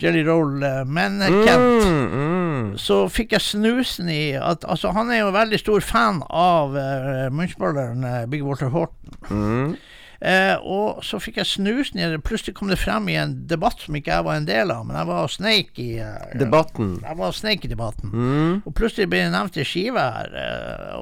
Jelly 0.00 0.22
Roll. 0.26 0.62
Eh, 0.62 0.82
men 0.86 1.22
eh, 1.22 1.38
Kent 1.46 1.70
Mm, 1.82 2.08
mm. 2.12 2.76
så 2.78 3.06
fikk 3.10 3.32
jeg 3.36 3.44
snusen 3.44 4.10
i 4.12 4.32
at 4.38 4.64
Altså, 4.68 4.92
han 4.94 5.10
er 5.10 5.22
jo 5.22 5.32
veldig 5.34 5.58
stor 5.60 5.80
fan 5.84 6.22
av 6.28 6.76
uh, 6.76 7.26
munchballeren 7.34 8.04
uh, 8.04 8.20
Big 8.30 8.44
Walter 8.44 8.70
Horton. 8.72 9.16
Mm. 9.30 9.74
Uh, 10.22 10.56
og 10.62 11.00
så 11.02 11.18
fikk 11.18 11.40
jeg 11.40 11.50
snusen 11.50 11.98
i 11.98 12.06
det. 12.06 12.20
Plutselig 12.22 12.54
kom 12.54 12.70
det 12.70 12.78
frem 12.78 13.08
i 13.10 13.16
en 13.18 13.34
debatt 13.50 13.82
som 13.82 13.96
ikke 13.98 14.12
jeg 14.12 14.26
var 14.28 14.38
en 14.38 14.46
del 14.46 14.70
av, 14.70 14.84
men 14.86 14.96
jeg 15.00 15.08
var 15.10 15.32
sneik 15.34 15.80
i 15.82 15.90
Debatten. 16.38 16.92
Jeg 17.02 17.18
var 17.18 17.34
sneik 17.34 17.66
i 17.66 17.72
debatten. 17.72 18.12
Mm. 18.14 18.52
Og 18.62 18.76
plutselig 18.78 19.08
ble 19.10 19.24
det 19.24 19.32
nevnt 19.34 19.58
en 19.58 19.66
skive 19.66 20.06
her, 20.14 20.36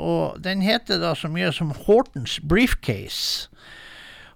og 0.00 0.40
den 0.40 0.64
heter 0.64 1.02
da 1.02 1.12
så 1.12 1.28
mye 1.28 1.52
som 1.52 1.74
Hortons 1.84 2.38
Briefcase. 2.40 3.50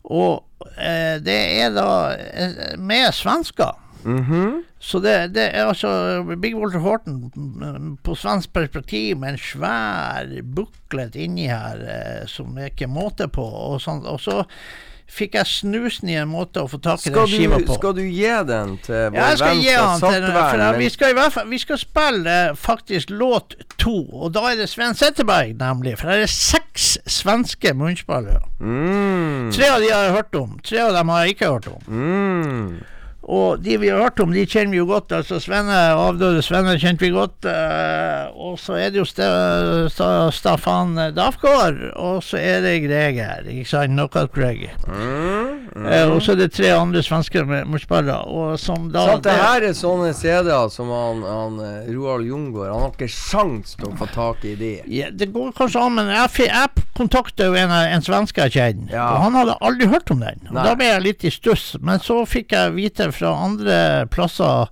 Og 0.05 0.45
eh, 0.77 1.17
det 1.25 1.39
er 1.63 1.73
da 1.73 2.77
med 2.77 3.09
svensker. 3.17 3.73
Mhm. 4.05 4.63
Så 4.85 4.99
det, 5.01 5.33
det 5.33 5.47
er 5.57 5.65
altså 5.71 5.91
Big 6.37 6.53
Walter 6.57 6.79
Horton 6.85 7.31
mm, 7.35 7.93
på 8.05 8.15
svensk 8.21 8.53
perspektiv 8.53 9.17
med 9.17 9.33
en 9.33 9.39
svær 9.41 10.29
buklet 10.45 11.17
inni 11.17 11.47
her 11.49 11.81
eh, 11.89 12.27
som 12.29 12.59
er 12.61 12.69
ikke 12.69 12.87
måte 12.93 13.29
på. 13.33 13.45
Og, 13.45 13.81
sånt. 13.81 14.05
og 14.05 14.21
så 14.21 14.43
fikk 15.15 15.35
jeg 15.39 15.47
snusen 15.49 16.09
i 16.13 16.15
en 16.21 16.29
måte 16.29 16.61
å 16.65 16.69
få 16.69 16.79
tak 16.85 17.01
i 17.01 17.11
Skal 17.11 17.27
den 17.29 17.33
skiva 17.33 17.59
på. 17.65 17.75
skal 17.79 17.93
du 17.97 18.03
gi 18.03 18.29
den 18.49 18.77
til 18.85 19.11
vår 19.13 19.19
Ja, 19.21 19.27
jeg 19.31 19.39
skal 19.41 19.51
venn 19.55 19.63
gi 19.65 19.75
han 19.77 20.01
til 20.01 20.15
den, 20.21 20.31
for 20.33 20.41
Saltvern? 20.41 20.79
vi 20.81 20.89
skal 20.95 21.11
i 21.13 21.17
hvert 21.19 21.35
fall 21.35 21.51
Vi 21.53 21.59
skal 21.65 21.81
spille 21.83 22.37
eh, 22.49 22.55
faktisk 22.57 23.11
låt 23.13 23.57
to, 23.81 23.97
og 24.13 24.33
da 24.37 24.47
er 24.53 24.57
det 24.63 24.69
Sven 24.73 24.97
Setteberg, 24.97 25.53
nemlig. 25.61 25.97
For 26.01 26.09
det 26.13 26.25
er 26.29 26.33
seks 26.33 26.99
svenske 27.07 27.73
munnspillere. 27.77 28.41
Mm. 28.61 29.53
Tre 29.55 29.69
av 29.71 29.81
de 29.85 29.93
har 29.93 30.09
jeg 30.09 30.17
hørt 30.17 30.35
om, 30.41 30.59
tre 30.65 30.81
av 30.89 30.93
dem 30.97 31.09
har 31.13 31.25
jeg 31.25 31.37
ikke 31.39 31.53
hørt 31.53 31.69
om. 31.73 31.81
Mm. 31.89 32.83
Og 33.25 33.63
de 33.65 33.79
vi 33.81 33.89
har 33.89 34.03
hørt 34.03 34.21
om, 34.21 34.33
de 34.35 34.45
kjenner 34.45 34.75
vi 34.75 34.81
jo 34.83 34.87
godt. 34.91 35.13
Altså 35.17 35.39
Svenne, 35.41 35.73
avdøde 35.97 36.43
Svenne 36.45 36.75
kjente 36.81 37.07
vi 37.07 37.13
godt. 37.15 37.45
eh, 37.49 38.27
og 38.37 38.59
så 38.61 38.77
er 38.77 38.91
det 38.93 39.01
jo 39.01 39.07
Staffan 40.35 40.95
Dafgård, 41.17 41.81
og 41.97 42.23
så 42.25 42.37
er 42.41 42.61
det 42.65 42.75
Greger. 42.85 43.47
Ikke 43.49 43.69
sant? 43.71 43.95
Knockout 43.95 44.33
Greg. 44.35 44.67
Mm. 44.89 45.87
Eh, 45.89 46.05
og 46.13 46.21
så 46.23 46.35
er 46.35 46.43
det 46.45 46.51
tre 46.55 46.71
andre 46.77 47.03
svensker 47.03 47.45
med 47.49 47.65
Og 47.65 48.59
som 48.61 48.91
det 48.93 49.33
her 49.33 49.65
er 49.67 49.73
sånne 49.77 50.13
CD-er 50.15 50.69
som 50.73 50.91
han, 50.93 51.23
han 51.27 51.59
eh, 51.65 51.89
Roald 51.95 52.27
Jungård 52.29 52.71
Han 52.71 52.83
har 52.85 52.93
ikke 52.95 53.09
sjans 53.11 53.75
til 53.79 53.89
å 53.91 53.97
få 53.99 54.07
tak 54.15 54.45
i 54.45 54.55
de. 54.59 54.73
Ja, 54.91 55.09
det 55.11 55.33
går 55.35 55.53
kanskje 55.57 55.83
an, 55.83 55.97
men 55.99 56.13
jeg, 56.13 56.47
jeg 56.49 56.85
kontakta 56.95 57.49
jo 57.49 57.57
en, 57.59 57.73
en 57.73 58.05
svenske 58.05 58.45
jeg 58.47 58.55
kjenner, 58.59 58.93
Ja. 58.95 59.09
og 59.15 59.25
han 59.27 59.39
hadde 59.41 59.57
aldri 59.65 59.89
hørt 59.91 60.11
om 60.15 60.21
den. 60.23 60.39
Og 60.49 60.55
Nei. 60.55 60.65
da 60.69 60.75
ble 60.79 60.91
jeg 60.93 61.05
litt 61.09 61.25
i 61.27 61.33
stuss, 61.35 61.65
men 61.83 61.99
så 62.05 62.21
fikk 62.29 62.55
jeg 62.55 62.75
vite 62.77 63.09
fra 63.15 63.35
andre 63.47 63.79
plasser 64.13 64.71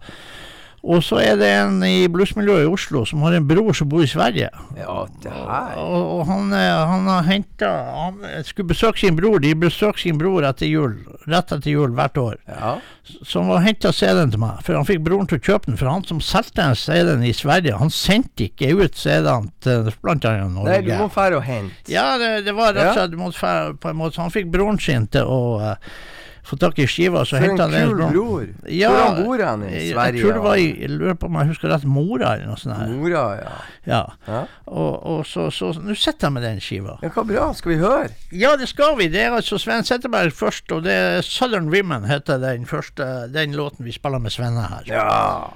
og 0.82 0.98
så 1.06 1.20
er 1.22 1.36
det 1.38 1.46
en 1.46 1.76
i 1.86 2.08
bluesmiljøet 2.10 2.64
i 2.64 2.70
Oslo 2.70 3.04
som 3.06 3.22
har 3.22 3.36
en 3.36 3.44
bror 3.46 3.70
som 3.76 3.86
bor 3.90 4.02
i 4.02 4.08
Sverige. 4.10 4.48
Ja, 4.74 4.94
det 5.22 5.30
her 5.30 5.76
Og, 5.78 6.06
og 6.16 6.22
han, 6.26 6.48
eh, 6.58 6.86
han 6.90 7.06
har 7.06 7.28
henta 7.28 7.68
Han 7.94 8.18
skulle 8.42 8.72
besøke 8.72 8.98
sin 8.98 9.14
bror. 9.16 9.38
De 9.38 9.54
besøker 9.54 10.02
sin 10.02 10.18
bror 10.18 10.42
etter 10.48 10.66
jul, 10.66 10.96
rett 11.30 11.54
etter 11.54 11.70
jul 11.70 11.94
hvert 11.94 12.18
år. 12.18 12.40
Ja. 12.50 12.72
Så 13.06 13.44
han 13.46 13.62
henta 13.62 13.92
CD-en 13.94 14.34
til 14.34 14.42
meg, 14.42 14.58
for 14.66 14.78
han 14.78 14.88
fikk 14.88 15.04
broren 15.06 15.30
til 15.30 15.38
å 15.38 15.44
kjøpe 15.46 15.70
den. 15.70 15.78
For 15.78 15.90
han 15.90 16.02
som 16.08 16.22
solgte 16.22 16.58
den 16.58 16.74
CD-en 16.78 17.22
i 17.26 17.34
Sverige, 17.36 17.78
han 17.78 17.94
sendte 17.94 18.48
ikke 18.48 18.72
ut 18.74 18.98
CD-en 18.98 19.52
til 19.62 19.86
bl.a. 20.02 20.16
Norge. 20.18 20.66
Nei, 20.66 20.80
du 20.82 20.90
må 20.98 21.06
dra 21.14 21.38
og 21.38 21.46
hente. 21.46 21.94
Ja, 21.94 22.16
det, 22.18 22.32
det 22.48 22.56
var 22.58 22.74
rett 22.74 22.90
og 22.96 23.14
slett 23.14 23.38
fære 23.38 23.78
på 23.78 23.92
en 23.92 24.02
måte. 24.02 24.18
Han 24.22 24.34
fikk 24.34 24.50
broren 24.50 24.82
sin 24.82 25.06
til 25.14 25.30
å 25.30 25.42
eh, 25.62 25.94
få 26.42 26.56
tak 26.58 26.78
i 26.82 26.86
skiva. 26.90 27.24
Så 27.24 27.38
For 27.38 27.44
en 27.46 27.56
kul 27.58 27.74
en, 27.78 28.12
bror. 28.12 28.46
Ja, 28.66 28.90
Hvor 28.90 29.02
han 29.02 29.24
bor 29.24 29.42
han 29.46 29.62
i 29.68 29.92
Sverige? 29.92 30.18
Jeg 30.18 30.22
tror 30.24 30.32
det 30.38 30.42
var 30.42 30.56
i 30.58 30.66
Jeg 30.80 30.90
lurer 30.90 31.14
på 31.14 31.26
om 31.30 31.38
jeg 31.38 31.50
husker 31.52 31.70
rett 31.70 31.84
Mora 31.86 32.32
eller 32.34 32.50
noe 32.50 32.58
sånt. 32.58 32.76
her 32.80 32.88
Mora, 32.90 33.24
ja. 33.38 33.52
Ja. 33.86 34.02
Ja. 34.26 34.40
Og, 34.66 35.06
og 35.06 35.26
så, 35.26 35.48
så 35.54 35.70
Nå 35.78 35.94
sitter 35.94 36.26
jeg 36.28 36.32
med 36.32 36.42
den 36.48 36.60
skiva. 36.60 36.98
ja. 37.02 37.12
Hva 37.14 37.24
bra. 37.28 37.48
Skal 37.54 37.72
vi 37.74 37.78
høre? 37.82 38.08
Ja, 38.32 38.56
det 38.58 38.68
skal 38.68 38.96
vi. 38.98 39.08
Det 39.12 39.22
er 39.22 39.36
altså 39.38 39.58
Sven 39.62 39.84
Zetterberg 39.86 40.32
først, 40.34 40.70
og 40.72 40.82
det 40.86 40.92
er 40.92 41.20
Southern 41.26 41.70
Women 41.70 42.04
heter 42.10 42.38
den 42.42 42.66
første 42.66 43.28
Den 43.32 43.54
låten 43.58 43.84
vi 43.86 43.92
spiller 43.94 44.18
med 44.18 44.30
Svenne 44.34 44.66
her. 44.66 44.82
Ja. 44.90 45.50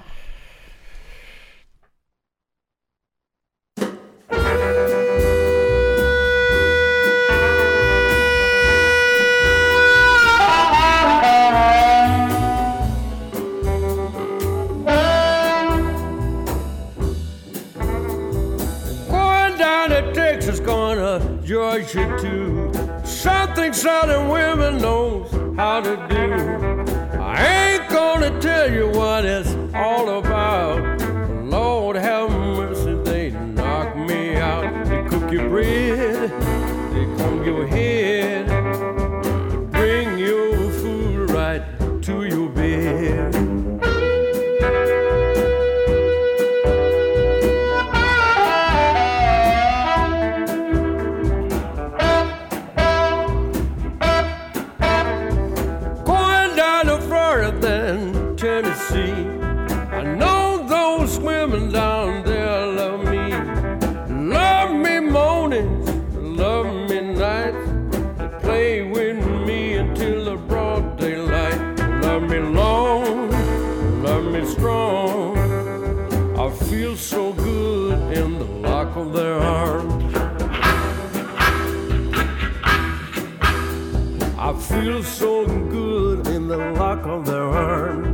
Georgia 21.47 22.05
too. 22.19 22.69
Something 23.05 23.71
Southern 23.71 24.27
women 24.27 24.79
knows 24.79 25.31
how 25.55 25.79
to 25.79 25.95
do. 26.09 27.21
I 27.21 27.77
ain't 27.77 27.89
gonna 27.89 28.37
tell 28.41 28.69
you 28.69 28.89
what 28.89 29.23
it's 29.23 29.55
all 29.73 30.19
about. 30.19 31.01
Lord 31.45 31.95
have 31.95 32.29
mercy, 32.31 32.95
they 33.09 33.29
knock 33.31 33.95
me 33.95 34.35
out. 34.35 34.87
They 34.87 35.01
cook 35.07 35.31
your 35.31 35.47
bread, 35.47 36.29
they 36.91 37.05
comb 37.23 37.45
your 37.45 37.65
head, 37.65 37.96
lock 86.57 87.05
of 87.05 87.25
their 87.25 87.43
arms. 87.43 88.06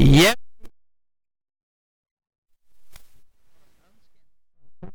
Ja. 0.00 0.32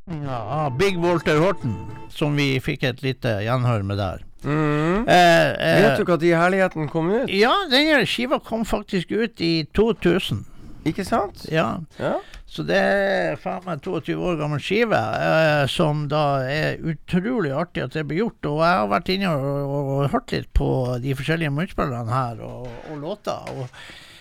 Ja, 0.06 0.38
av 0.38 0.78
Big 0.78 0.98
Walter 0.98 1.38
Horton, 1.38 1.76
som 2.10 2.36
vi 2.36 2.56
fikk 2.62 2.84
et 2.90 3.04
lite 3.06 3.36
gjenhør 3.46 3.84
med 3.86 4.00
der. 4.02 4.24
Mm. 4.46 5.06
Eh, 5.06 5.52
eh, 5.54 5.84
Vet 5.84 6.02
du 6.02 6.10
når 6.10 6.26
herligheten 6.40 6.90
kom 6.90 7.12
ut? 7.14 7.30
Ja, 7.30 7.54
denne 7.70 8.02
skiva 8.10 8.40
kom 8.42 8.66
faktisk 8.66 9.12
ut 9.12 9.42
i 9.42 9.68
2000. 9.78 10.42
Ikke 10.86 11.06
sant? 11.06 11.46
Ja, 11.50 11.82
Ja. 12.00 12.20
Så 12.46 12.64
det 12.64 12.78
er 12.78 13.36
faen 13.42 13.64
meg 13.66 13.82
22 13.84 14.14
år 14.22 14.38
gammel 14.40 14.62
skive, 14.62 14.96
eh, 14.96 15.66
som 15.68 16.06
da 16.08 16.46
er 16.46 16.78
utrolig 16.78 17.52
artig 17.52 17.84
at 17.84 17.94
det 17.98 18.06
blir 18.08 18.22
gjort. 18.24 18.46
Og 18.46 18.62
jeg 18.62 18.78
har 18.80 18.90
vært 18.90 19.10
inne 19.12 19.32
og, 19.34 19.46
og, 19.66 19.90
og 19.96 20.10
hørt 20.14 20.32
litt 20.32 20.52
på 20.56 20.68
de 21.04 21.16
forskjellige 21.18 21.52
munnspillerne 21.52 22.14
her 22.14 22.44
og, 22.46 22.70
og 22.90 23.02
låter. 23.02 23.50
Og 23.54 23.66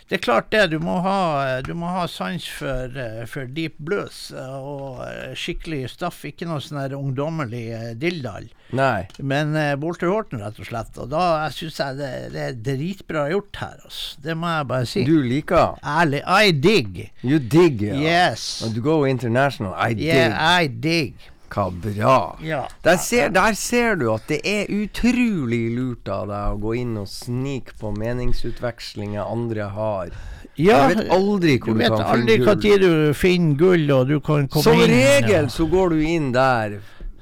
det 0.05 0.19
er 0.19 0.21
klart 0.21 0.51
det, 0.53 0.67
du 0.75 0.77
må 0.85 0.99
ha, 1.01 1.61
du 1.65 1.73
må 1.73 1.89
ha 1.89 2.03
sans 2.11 2.45
for, 2.59 2.93
eh, 2.93 3.23
for 3.31 3.49
deep 3.49 3.79
blues 3.81 4.27
eh, 4.37 4.57
og 4.59 5.01
eh, 5.07 5.33
skikkelig 5.33 5.87
staff. 5.95 6.19
Ikke 6.29 6.45
noe 6.49 6.61
sånn 6.61 6.93
ungdommelig 6.93 7.97
dilldall. 8.01 8.51
Nei. 8.77 9.07
Men 9.23 9.57
uh, 9.57 9.73
Horten, 10.05 10.43
rett 10.43 10.61
og 10.61 10.69
slett. 10.69 11.01
Og 11.01 11.09
da 11.13 11.49
syns 11.55 11.81
jeg 11.81 11.99
det, 12.01 12.13
det 12.35 12.45
er 12.45 12.61
dritbra 12.69 13.27
gjort 13.33 13.61
her, 13.63 13.81
altså. 13.87 14.21
Det 14.25 14.37
må 14.37 14.53
jeg 14.53 14.71
bare 14.75 14.89
si. 14.93 15.05
Du 15.09 15.17
liker 15.25 15.79
Ærlig. 15.81 16.21
I 16.25 16.53
dig. 16.53 17.07
You 17.23 17.41
dig, 17.41 17.87
ja. 17.89 18.01
Yes. 18.05 18.49
Og 18.67 18.77
du 18.77 18.83
go 18.85 19.05
international. 19.09 19.73
I 19.73 19.95
dig. 19.97 20.11
Yeah, 20.13 20.37
I 20.65 20.69
dig. 20.69 21.31
Hva 21.55 21.69
bra. 21.71 22.19
Ja. 22.43 22.65
Der 22.83 22.97
ser, 22.99 23.29
der 23.31 23.55
ser 23.55 23.95
du 24.01 24.09
at 24.15 24.27
det 24.27 24.41
er 24.43 24.71
utrolig 24.75 25.69
lurt 25.77 26.09
av 26.11 26.27
deg 26.33 26.57
å 26.57 26.63
gå 26.65 26.77
inn 26.81 26.97
og 26.99 27.07
snike 27.11 27.77
på 27.79 27.93
meningsutvekslinger 27.95 29.23
andre 29.23 29.69
har. 29.77 30.15
Ja, 30.59 30.85
du 30.87 30.95
vet 30.95 31.11
aldri 31.11 31.57
hvor 31.59 31.75
du, 31.75 31.81
vet 31.83 31.95
kan 31.95 32.05
finne 32.11 32.37
når 32.39 32.59
gull. 32.63 32.83
du 32.83 33.15
finner 33.19 33.57
gull, 33.59 33.87
og 33.91 34.11
du 34.11 34.19
kan 34.23 34.47
komme 34.51 34.67
Som 34.67 34.83
inn 34.83 34.93
regel 34.93 35.49
ja. 35.49 35.51
så 35.51 35.67
går 35.71 35.95
du 35.95 36.03
inn 36.07 36.29
der 36.35 36.77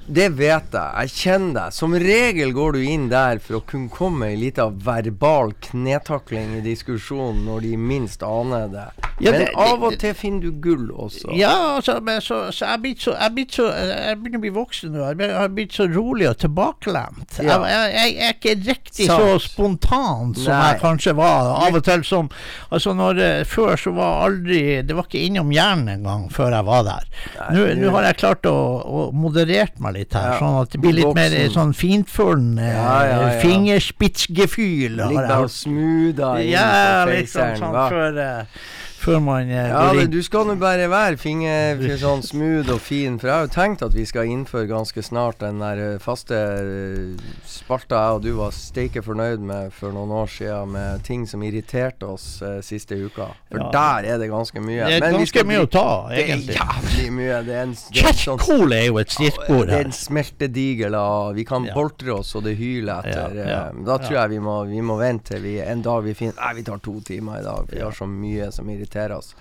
Det 0.05 0.27
vet 0.35 0.73
jeg. 0.75 0.91
Jeg 0.99 1.13
kjenner 1.15 1.53
deg. 1.57 1.75
Som 1.75 1.95
regel 1.95 2.51
går 2.55 2.75
du 2.75 2.81
inn 2.83 3.07
der 3.11 3.39
for 3.43 3.59
å 3.59 3.63
kunne 3.67 3.91
komme 3.93 4.33
i 4.33 4.39
litt 4.39 4.59
av 4.59 4.75
verbal 4.83 5.53
knetakling 5.63 6.57
i 6.57 6.63
diskusjonen 6.65 7.45
når 7.47 7.63
de 7.67 7.77
minst 7.79 8.23
aner 8.27 8.67
det. 8.73 8.87
Ja, 9.21 9.31
Men 9.31 9.39
det- 9.41 9.53
av 9.55 9.83
og 9.83 9.97
til 9.99 10.13
finner 10.17 10.41
du 10.41 10.51
gull 10.51 10.89
også. 10.91 11.35
Ja, 11.37 11.75
altså, 11.77 11.99
men 12.01 12.19
så, 12.21 12.51
så 12.51 12.65
jeg, 12.65 12.73
er 12.73 12.79
er 12.83 14.15
begynner 14.17 14.39
å 14.39 14.41
bli 14.41 14.49
voksen 14.49 14.91
nå. 14.91 15.03
Jeg 15.19 15.31
har 15.37 15.51
blitt 15.53 15.75
så 15.77 15.85
rolig 15.87 16.27
og 16.29 16.37
tilbakelent. 16.41 17.37
Ja. 17.37 17.59
Jeg, 17.61 17.93
jeg, 17.93 18.15
jeg 18.15 18.27
er 18.27 18.33
ikke 18.33 18.55
riktig 18.67 19.07
Sant. 19.07 19.21
så 19.21 19.39
spontan 19.39 20.33
som 20.35 20.51
Nei. 20.51 20.71
jeg 20.71 20.81
kanskje 20.81 21.15
var. 21.15 21.53
Av 21.67 21.77
og 21.77 21.83
til 21.85 22.03
som 22.03 22.29
Altså, 22.73 22.93
når 22.97 23.19
eh, 23.21 23.43
Før 23.45 23.75
så 23.77 23.91
var 23.93 24.23
aldri 24.25 24.81
Det 24.85 24.95
var 24.95 25.05
ikke 25.05 25.21
innom 25.27 25.51
hjernen 25.53 25.91
engang 25.99 26.25
før 26.33 26.55
jeg 26.55 26.65
var 26.65 26.83
der. 26.87 27.07
Nå 27.53 27.91
har 27.93 28.07
jeg 28.09 28.17
klart 28.17 28.47
å, 28.49 28.55
å 28.83 29.03
moderere 29.13 29.69
meg 29.83 29.92
litt 29.93 30.13
her, 30.17 30.37
sånn 30.41 30.59
at 30.61 30.73
det 30.75 30.81
blir 30.83 30.95
litt 30.99 31.15
mer 31.17 31.35
sånn 31.53 31.73
fintfølende 31.77 32.69
Ja, 32.69 32.93
ja, 33.07 33.17
ja. 33.27 33.41
fingerspitzgefühl. 33.43 34.97
Litt 35.11 35.51
smoother 35.53 36.39
inn 36.43 36.53
Ja, 36.53 37.03
liksom 37.09 37.41
faceren, 37.41 37.59
sånn 37.61 37.77
før, 37.93 38.17
eh, 38.23 38.63
før 39.03 39.19
man 39.23 39.49
eh, 39.51 39.69
Ja, 39.69 39.85
men 39.95 40.11
du 40.13 40.19
skal 40.23 40.47
nå 40.47 40.55
bare 40.61 40.87
være 40.91 41.17
finger 41.19 41.81
sånn 42.03 42.23
smooth 42.25 42.71
og 42.73 42.81
fin, 42.83 43.17
for 43.19 43.27
jeg 43.29 43.35
har 43.35 43.47
jo 43.49 43.53
tenkt 43.55 43.83
at 43.85 43.95
vi 43.97 44.05
skal 44.09 44.29
innføre 44.31 44.69
ganske 44.71 45.03
snart 45.03 45.41
den 45.43 45.59
der 45.63 45.81
eh, 45.93 45.97
faste 46.03 46.39
eh, 46.39 47.42
spalta 47.53 47.99
jeg 48.01 48.15
og 48.17 48.21
du 48.25 48.31
var 48.37 48.51
steike 48.55 49.01
fornøyd 49.05 49.41
med 49.45 49.73
for 49.75 49.93
noen 49.95 50.11
år 50.11 50.27
siden, 50.33 50.71
med 50.73 51.03
ting 51.07 51.25
som 51.29 51.43
irriterte 51.45 52.07
oss 52.09 52.41
eh, 52.41 52.59
siste 52.65 52.97
uka. 52.97 53.29
For 53.51 53.59
Ja. 53.61 53.69
der 53.71 54.09
er 54.13 54.17
det 54.21 54.29
ganske 54.31 54.59
mye. 54.61 54.85
Det 54.89 54.97
er 54.97 54.99
Men 55.05 55.17
ganske 55.19 55.43
mye 55.43 55.51
mye 55.53 55.65
å 55.65 55.69
ta, 55.69 55.83
ta, 55.83 56.09
Det 56.09 56.23
er 56.23 56.43
jævlig 56.57 57.11
mye. 57.13 57.43
Det 57.45 57.55
er 57.55 57.61
en, 57.63 57.75
det 57.93 58.03
er 58.03 58.17
sånn 58.23 58.73
er 58.73 58.85
jo 58.87 58.97
et 58.97 59.09
stikkord 59.13 59.67
det 59.67 59.77
er 59.79 59.85
en 59.85 59.91
smeltedigel 59.91 60.95
av 60.95 61.33
Vi 61.35 61.43
kan 61.45 61.65
Ja. 61.65 61.73
boltre 61.73 62.13
oss, 62.19 62.35
og 62.35 62.43
det 62.43 62.57
hyler 62.57 62.99
etter. 63.05 63.35
Ja, 63.35 63.45
ja, 63.49 63.61
eh, 63.69 63.83
da 63.85 63.97
tror 63.97 64.17
jeg 64.21 64.29
vi 64.29 64.39
må, 64.39 64.57
vi 64.67 64.81
må 64.81 64.97
vente 64.99 65.33
til 65.33 65.41
vi 65.41 65.59
en 65.61 65.81
dag 65.81 66.03
vi 66.03 66.13
finner 66.13 66.33
Nei, 66.39 66.53
vi 66.55 66.63
tar 66.63 66.77
to 66.79 66.99
timer 67.01 67.39
i 67.39 67.43
dag, 67.43 67.67
vi 67.69 67.77
Ja. 67.79 67.85
har 67.85 67.91
så 67.91 68.05
mye 68.07 68.51
som 68.51 68.67
irriterer 68.69 69.17
oss. 69.17 69.35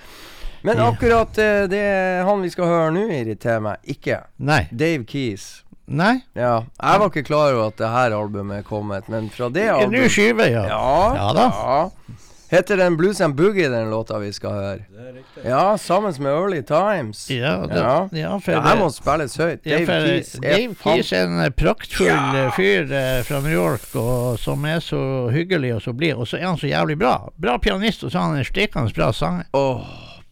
Men 0.63 0.79
akkurat 0.79 1.37
eh, 1.39 1.67
det 1.67 2.25
han 2.25 2.43
vi 2.43 2.51
skal 2.51 2.67
høre 2.67 2.93
nå, 2.95 3.09
irriterer 3.11 3.61
meg 3.61 3.79
ikke. 3.85 4.21
Nei. 4.39 4.69
Dave 4.71 5.05
Keys. 5.05 5.63
Nei. 5.93 6.15
Ja, 6.39 6.63
jeg 6.81 7.01
var 7.03 7.11
ikke 7.13 7.27
klar 7.29 7.53
over 7.53 7.71
at 7.71 7.79
det 7.81 7.93
her 7.93 8.17
albumet 8.17 8.63
er 8.63 8.67
kommet, 8.67 9.09
men 9.13 9.29
fra 9.33 9.51
det 9.53 9.69
albumet 9.69 9.93
En 9.93 9.97
ny 10.01 10.09
skive, 10.13 10.49
ja. 10.49 10.67
Ja, 10.71 10.93
ja 11.19 11.33
da. 11.37 11.49
Ja. 11.53 12.19
Heter 12.53 12.77
den 12.77 12.97
Blues 12.97 13.21
and 13.21 13.35
Boogie, 13.35 13.69
den 13.69 13.91
låta 13.91 14.19
vi 14.19 14.33
skal 14.33 14.51
høre? 14.51 14.73
Det 14.91 15.07
er 15.09 15.13
riktig. 15.13 15.45
Ja, 15.45 15.79
sammen 15.79 16.15
med 16.19 16.33
Early 16.33 16.63
Times. 16.63 17.31
Ja, 17.31 17.55
det, 17.67 17.79
ja. 17.79 18.09
ja, 18.13 18.33
for 18.39 18.53
det 18.53 18.63
her 18.67 18.77
må 18.77 18.91
spilles 18.93 19.37
høyt. 19.41 19.65
Dave 19.65 19.81
ja, 19.81 20.01
Keys 20.05 20.33
Dave 20.43 20.77
Keys 20.83 21.15
er 21.17 21.33
en 21.33 21.57
praktfull 21.57 22.13
eh, 22.13 22.53
fyr 22.53 22.93
eh, 22.93 23.23
fra 23.25 23.41
New 23.41 23.57
York, 23.57 23.89
og, 23.97 24.37
som 24.37 24.69
er 24.69 24.85
så 24.85 25.01
hyggelig 25.33 25.79
og 25.79 25.83
så 25.87 25.97
blid. 25.97 26.13
Og 26.13 26.29
så 26.29 26.43
er 26.43 26.51
han 26.51 26.61
så 26.61 26.69
jævlig 26.69 26.99
bra. 27.01 27.17
Bra 27.41 27.57
pianist, 27.57 28.05
og 28.05 28.13
så 28.13 28.21
er 28.21 28.29
han 28.29 28.43
en 28.43 28.51
stikkende 28.53 28.93
bra 29.01 29.09
sanger. 29.17 29.49
Oh. 29.57 29.81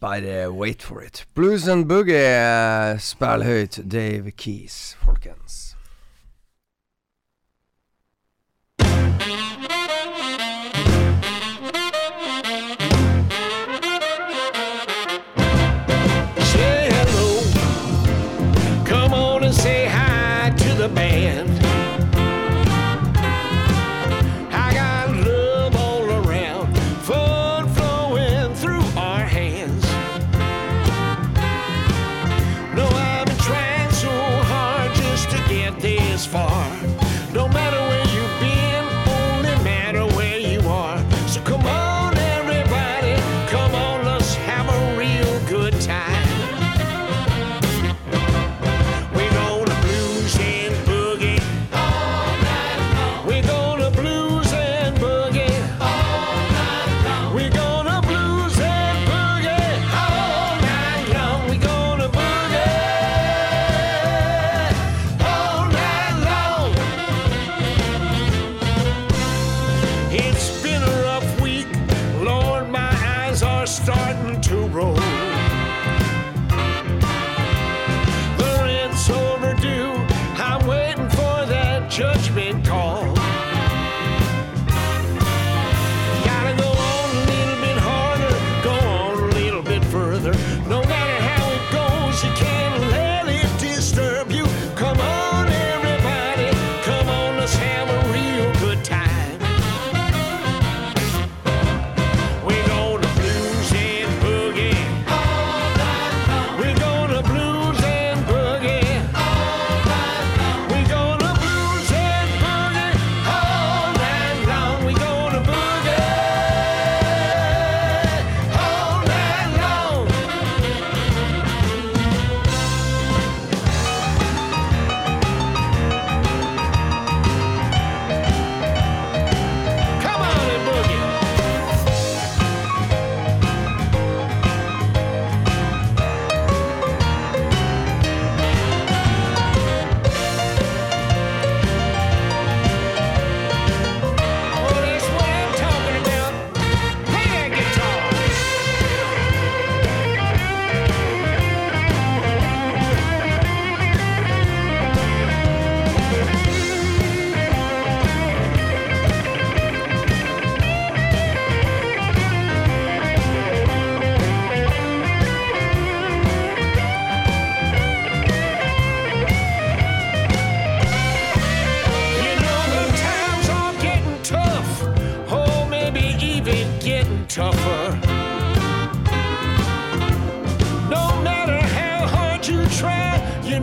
Bare 0.01 0.51
wait 0.51 0.81
for 0.81 1.03
it. 1.03 1.25
Blues 1.35 1.67
and 1.67 1.85
boogie, 1.85 2.17
eh, 2.17 2.97
spill 2.97 3.43
høyt 3.45 3.77
Dave 3.85 4.31
Keys, 4.33 4.95
folkens. 5.05 5.70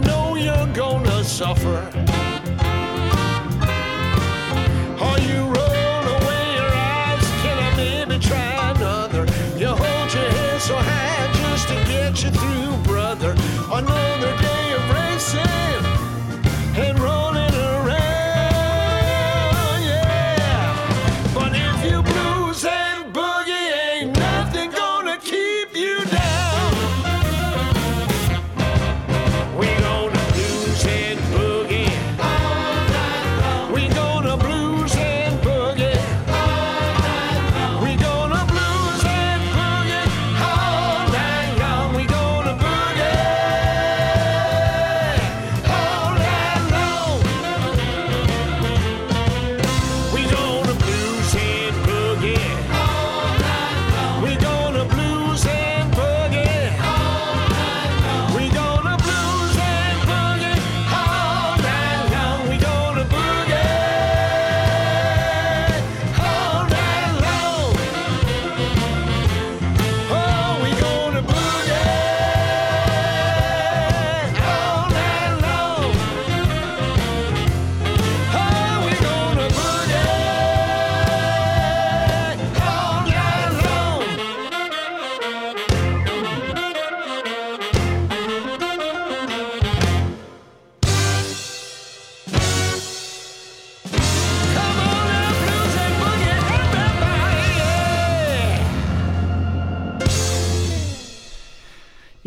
know 0.09 0.35
you're 0.37 0.73
gonna 0.73 1.23
suffer. 1.23 1.79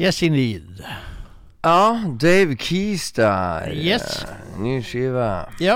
Sånn 0.09 0.31
indeed. 0.31 0.81
ja, 3.69 4.81
skive. 4.81 5.27
ja, 5.61 5.75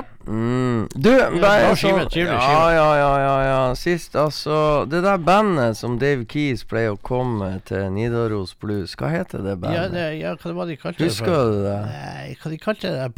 ja, 2.71 2.91
ja, 3.19 3.35
ja. 3.43 3.75
Sist, 3.75 4.15
altså 4.15 4.85
Det 4.87 5.01
der 5.03 5.17
bandet 5.17 5.75
som 5.77 5.97
Dave 5.99 6.23
Keys 6.25 6.63
pleier 6.63 6.93
å 6.95 6.99
komme 7.01 7.49
til 7.67 7.89
Nidaros 7.91 8.53
Blues, 8.59 8.93
hva 8.95 9.09
heter 9.11 9.43
det 9.43 9.55
Ja, 9.55 9.59
bandet? 9.59 9.91
det, 9.91 10.05
ja, 10.21 10.35
hva 10.39 10.53
var 10.55 10.65
det 10.69 10.77
de 10.77 10.81
kalte 10.81 10.97
det? 11.03 11.09
Husker 11.09 11.51
du 11.51 11.57
det? 11.65 11.75
Nei, 11.89 12.37
hva 12.41 12.51
de 12.53 12.59
kalte 12.63 12.93
det? 12.95 13.09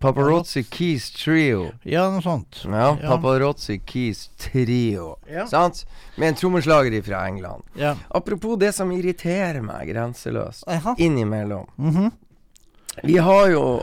Paparazzi 0.00 0.64
Keys 0.70 1.10
Trio. 1.14 1.70
Ja, 1.86 2.08
noe 2.10 2.22
sånt. 2.24 2.64
Ja, 2.64 2.96
Ja. 3.00 3.08
Paparazzi 3.14 3.78
Keys 3.86 4.30
Trio. 4.38 5.16
Ja. 5.30 5.46
Sant? 5.46 5.84
Med 6.16 6.28
en 6.28 6.34
trommeslager 6.34 7.02
fra 7.06 7.26
England. 7.28 7.62
Ja. 7.78 7.94
Apropos 8.10 8.58
det 8.58 8.72
som 8.74 8.90
irriterer 8.92 9.62
meg 9.62 9.88
grenseløst 9.94 10.64
innimellom. 10.98 11.66
Mhm. 11.78 12.10
Vi 13.04 13.16
har 13.16 13.48
jo 13.50 13.82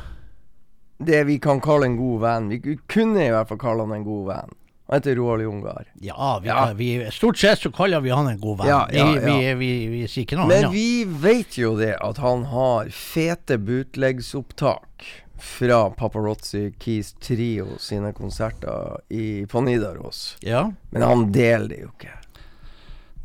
det 0.97 1.23
vi 1.27 1.39
kan 1.39 1.61
kalle 1.61 1.85
en 1.85 1.97
god 1.97 2.21
venn. 2.21 2.49
Vi 2.49 2.77
kunne 2.89 3.25
i 3.25 3.33
hvert 3.33 3.49
fall 3.51 3.59
kalle 3.61 3.85
han 3.85 3.99
en 3.99 4.07
god 4.07 4.25
venn. 4.31 4.55
Han 4.87 4.95
heter 4.95 5.15
Roald 5.15 5.43
Jungar. 5.43 5.85
Ja, 5.99 6.39
vi, 6.43 6.47
Ja. 6.47 6.73
vi, 6.73 7.09
stort 7.11 7.37
sett 7.37 7.59
så 7.59 7.71
kaller 7.71 7.99
vi 7.99 8.09
han 8.09 8.27
en 8.27 8.39
god 8.39 8.57
venn. 8.57 8.67
Ja, 8.67 8.87
ja, 8.91 9.05
Vi, 9.11 9.19
vi, 9.19 9.53
vi, 9.53 9.87
vi, 9.87 10.07
sier 10.07 10.23
ikke 10.23 10.37
noe 10.39 10.45
annet. 10.47 10.61
Men 10.61 10.71
vi 10.71 11.03
vet 11.03 11.57
jo 11.59 11.73
det 11.75 11.97
at 11.99 12.21
han 12.23 12.45
har 12.47 12.87
fete 12.95 13.57
bootleggsopptak 13.59 15.03
fra 15.43 15.89
Paparazzi 15.89 16.71
Keys 16.79 17.13
Trio 17.19 17.75
sine 17.79 18.13
konserter 18.13 19.01
i, 19.09 19.45
på 19.45 19.61
Nidaros. 19.61 20.37
Ja. 20.39 20.71
Men 20.89 21.01
han 21.01 21.31
deler 21.31 21.67
det 21.67 21.81
jo 21.83 21.91
ikke. 21.91 22.15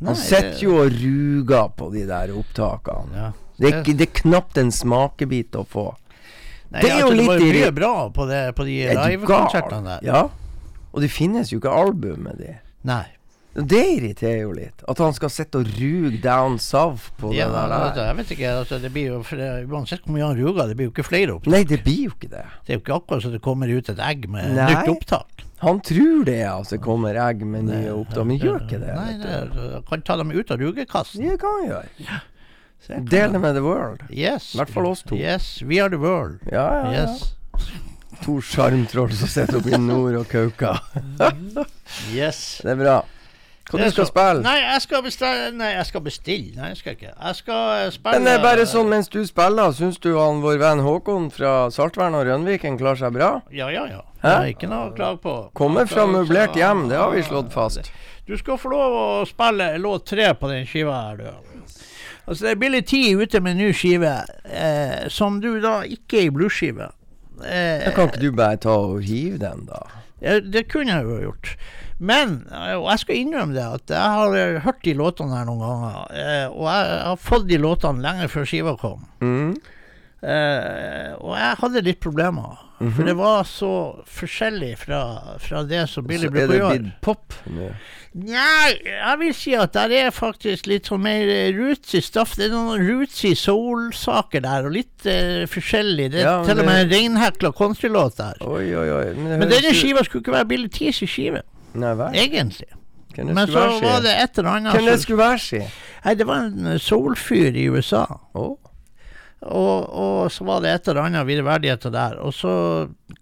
Nei, 0.03 0.11
Han 0.11 0.19
sitter 0.19 0.59
jo 0.59 0.77
og 0.83 0.91
ruger 0.91 1.71
på 1.79 1.89
de 1.93 2.03
der 2.11 2.35
opptakene. 2.35 3.31
Det 3.55 3.69
er, 3.71 3.83
det 3.87 4.09
er 4.09 4.15
knapt 4.19 4.57
en 4.57 4.71
smakebit 4.73 5.55
å 5.55 5.63
få. 5.63 5.93
Nei, 6.73 6.81
det 6.81 6.91
er 6.91 6.99
jo 6.99 7.09
altså, 7.09 7.17
litt 7.19 7.27
Det 7.29 7.39
var 7.39 7.57
mye 7.59 7.73
bra 7.77 7.95
på, 8.13 8.29
det, 8.29 8.43
på 8.57 8.65
de 8.67 8.77
Er 8.89 9.01
livekonsertene 9.13 9.83
der. 9.91 10.07
Ja. 10.07 10.23
Og 10.93 11.03
det 11.03 11.09
finnes 11.13 11.51
jo 11.53 11.59
ikke 11.61 11.73
album 11.73 12.25
med 12.27 12.41
de. 12.41 12.55
Nei. 12.89 13.05
Det 13.53 13.81
irriterer 13.99 14.39
jo 14.41 14.53
litt. 14.57 14.81
At 14.89 14.97
han 14.97 15.13
skal 15.13 15.29
sitte 15.29 15.59
og 15.61 15.67
ruge 15.77 16.17
down 16.23 16.55
south 16.57 17.11
på 17.21 17.29
Ja, 17.37 17.45
det 17.51 17.53
der. 17.53 17.73
altså, 17.77 18.05
jeg 18.07 18.17
vet 18.17 18.31
ikke, 18.33 18.53
altså, 18.63 18.79
det 18.81 18.89
blir 18.95 19.11
jo 19.11 19.19
det, 19.29 19.49
Uansett 19.69 20.01
hvor 20.07 20.15
mye 20.15 20.25
han 20.25 20.39
ruger, 20.39 20.71
det 20.71 20.77
blir 20.79 20.89
jo 20.89 20.93
ikke 20.95 21.05
flere 21.05 21.35
opptak. 21.35 21.53
Nei, 21.53 21.61
det 21.69 21.83
blir 21.85 22.07
jo 22.07 22.15
ikke 22.15 22.31
det. 22.33 22.45
Det 22.65 22.73
er 22.73 22.79
jo 22.79 22.81
ikke 22.81 22.97
akkurat 22.97 23.25
så 23.27 23.29
det 23.29 23.43
kommer 23.45 23.69
ut 23.69 23.93
et 23.93 24.01
egg 24.01 24.25
med 24.33 24.55
Nei. 24.57 24.69
nytt 24.73 24.89
opptak. 24.95 25.45
Han 25.63 25.79
tror 25.85 26.25
det, 26.27 26.41
altså. 26.49 26.79
Kommer 26.81 27.15
egg 27.29 27.45
med 27.45 27.69
nye 27.69 27.93
opptak, 27.93 28.25
men 28.27 28.41
gjør 28.41 28.65
ikke 28.65 28.81
det. 28.81 28.95
Nei, 28.97 29.13
det, 29.21 29.37
du. 29.53 29.61
kan 29.87 30.01
ta 30.01 30.17
dem 30.19 30.33
ut 30.33 30.51
av 30.51 30.59
rugekassen. 30.59 31.21
Det 31.23 31.37
kan 31.39 31.61
han 31.61 31.69
gjøre. 31.69 31.85
Så 32.01 32.32
jeg 32.89 32.97
kan- 32.97 33.05
Del 33.05 33.31
det 33.33 33.41
med 33.41 33.55
the 33.55 33.63
world. 33.63 34.01
Yes. 34.09 34.53
I 34.53 34.57
hvert 34.57 34.69
fall 34.73 34.85
oss 34.85 35.03
to. 35.03 35.15
Yes, 35.15 35.61
we 35.63 35.79
are 35.81 35.89
the 35.89 35.99
world. 35.99 36.39
Ja, 36.51 36.67
ja, 36.73 36.91
ja. 36.91 37.01
Yes. 37.07 37.35
To 38.23 38.39
sjarmtroll 38.41 39.11
som 39.11 39.27
sitter 39.27 39.57
oppe 39.57 39.73
i 39.73 39.77
nord 39.77 40.15
og 40.15 40.27
kauker. 40.31 40.79
Yes. 42.13 42.61
Det 42.63 42.71
er 42.71 42.75
bra. 42.79 43.01
Hva 43.71 43.79
du 43.79 43.91
skal 43.91 44.03
du 44.05 44.09
spille? 44.09 44.41
Nei, 44.43 44.57
jeg 44.59 44.81
skal 44.83 45.01
bestille 45.05 45.51
Nei, 45.55 45.69
jeg 45.73 45.85
skal 45.87 46.01
bestille. 46.03 46.51
Nei, 46.57 46.67
jeg 46.73 46.77
skal 46.77 46.95
ikke. 46.97 47.11
Jeg 47.15 47.35
skal 47.39 47.61
eh, 47.85 47.91
spille 47.95 48.19
Men 48.19 48.27
det 48.27 48.33
er 48.37 48.43
bare 48.43 48.65
sånn 48.69 48.89
mens 48.91 49.07
du 49.09 49.21
spiller, 49.25 49.71
syns 49.73 49.97
du 50.03 50.09
han 50.17 50.41
vår 50.43 50.59
venn 50.61 50.83
Håkon 50.83 51.29
fra 51.33 51.53
Saltvern 51.73 52.17
og 52.19 52.25
Rønviken 52.27 52.77
klarer 52.77 52.99
seg 52.99 53.15
bra? 53.15 53.29
Ja, 53.55 53.69
ja, 53.73 53.85
ja. 53.89 54.01
Hæ? 54.21 54.27
Det 54.27 54.33
er 54.35 54.51
ikke 54.53 54.69
noe 54.71 54.89
å 54.91 54.93
klage 54.97 55.21
på. 55.23 55.35
Kommer 55.57 55.87
fra 55.89 56.05
møblert 56.11 56.59
hjem, 56.59 56.85
det 56.91 56.99
har 56.99 57.11
vi 57.15 57.23
slått 57.25 57.53
fast. 57.55 57.89
Du 58.27 58.35
skal 58.39 58.59
få 58.59 58.69
lov 58.71 58.93
å 58.99 59.07
spille 59.27 59.71
låt 59.83 60.05
tre 60.11 60.29
på 60.39 60.51
den 60.51 60.67
skiva 60.69 60.99
her, 61.09 61.23
du. 61.23 61.52
Altså, 62.33 62.47
det 62.49 62.51
er 62.55 62.59
Billy 62.65 62.81
T 62.81 62.99
ute 63.21 63.39
med 63.45 63.55
ny 63.61 63.69
skive, 63.77 64.11
eh, 64.49 65.07
som 65.13 65.39
du 65.43 65.51
da 65.63 65.79
ikke 65.85 66.19
er 66.23 66.27
i 66.27 66.33
bluesskive. 66.33 66.89
Eh, 67.43 67.85
Da 67.85 67.91
kan 67.95 68.09
ikke 68.09 68.21
du 68.23 68.31
bare 68.37 68.57
ta 68.57 68.73
og 68.73 69.01
hive 69.05 69.37
den, 69.41 69.65
da? 69.69 69.83
Ja, 70.23 70.39
det 70.39 70.67
kunne 70.71 70.93
jeg 70.95 71.03
jo 71.05 71.17
gjort. 71.27 71.55
Men, 71.99 72.47
eh, 72.51 72.73
og 72.79 72.89
jeg 72.89 72.99
skal 73.03 73.15
innrømme 73.21 73.53
det, 73.55 73.63
at 73.63 73.93
jeg 73.93 74.17
har 74.17 74.33
eh, 74.39 74.59
hørt 74.65 74.81
de 74.83 74.93
låtene 74.97 75.37
her 75.37 75.45
noen 75.47 75.61
ganger. 75.61 75.99
eh, 76.11 76.47
Og 76.49 76.65
jeg 76.67 76.99
har 77.05 77.17
fått 77.21 77.47
de 77.47 77.57
låtene 77.61 78.01
lenge 78.03 78.27
før 78.31 78.47
skiva 78.49 78.73
kom. 78.81 79.05
Mm. 79.21 79.53
Eh, 80.23 81.09
og 81.19 81.33
jeg 81.35 81.57
hadde 81.59 81.81
litt 81.83 81.99
problemer. 82.03 82.59
For 82.83 83.07
det 83.07 83.13
var 83.15 83.45
så 83.47 83.69
forskjellig 84.11 84.73
fra, 84.81 84.97
fra 85.39 85.61
det 85.67 85.85
som 85.87 86.03
Billy 86.07 86.27
Så 86.27 86.33
er 86.33 86.33
det 86.35 86.47
litt 86.49 86.81
blitt 86.81 86.97
pop? 87.05 87.35
Nei, 87.47 88.73
jeg 88.83 89.19
vil 89.21 89.31
si 89.37 89.53
at 89.55 89.71
der 89.77 89.93
er 90.01 90.09
faktisk 90.11 90.67
litt 90.67 90.89
sånn 90.89 91.01
mer 91.05 91.29
eh, 91.31 91.53
rootsy 91.55 92.01
stuff. 92.03 92.35
Det 92.35 92.49
er 92.49 92.51
noen 92.53 92.83
rootsy 92.83 93.31
soul-saker 93.39 94.43
der, 94.43 94.67
og 94.67 94.75
litt 94.75 95.07
eh, 95.07 95.45
forskjellig. 95.49 96.09
Det 96.13 96.21
er 96.21 96.27
Ja, 96.27 96.35
til 96.47 96.59
og 96.59 96.67
med 96.67 96.81
en 96.83 96.91
reinhekla 96.91 97.53
countrylåt 97.55 98.19
der. 98.19 98.43
Oi, 98.43 98.67
oi, 98.75 98.87
oi. 98.97 99.05
Men, 99.15 99.37
Men 99.45 99.53
denne 99.53 99.71
skiva 99.77 100.03
skulle 100.03 100.25
ikke 100.25 100.35
være 100.35 100.49
Billy 100.51 100.71
Tees 100.75 100.99
skive, 101.07 101.45
Nei 101.79 101.93
hva? 101.97 102.11
egentlig. 102.13 102.67
Men 103.15 103.45
så 103.47 103.67
var 103.79 103.99
det 104.01 104.13
et 104.17 104.37
eller 104.41 104.55
annet 104.57 104.73
Hvem 104.73 104.87
det 104.89 104.99
skulle 105.03 105.21
være, 105.23 105.39
si? 105.39 105.59
Nei, 106.03 106.13
det 106.19 106.25
var 106.27 106.47
en 106.49 106.79
soul-fyr 106.81 107.55
i 107.63 107.67
USA. 107.69 108.03
Å, 108.33 108.45
Og, 109.43 109.89
og 109.91 110.31
så 110.31 110.45
var 110.47 110.61
det 110.63 110.71
et 110.71 110.87
eller 110.91 111.07
annet 111.07 111.27
videreverdigheter 111.27 111.93
der. 111.93 112.19
Og 112.23 112.33
så, 112.35 112.53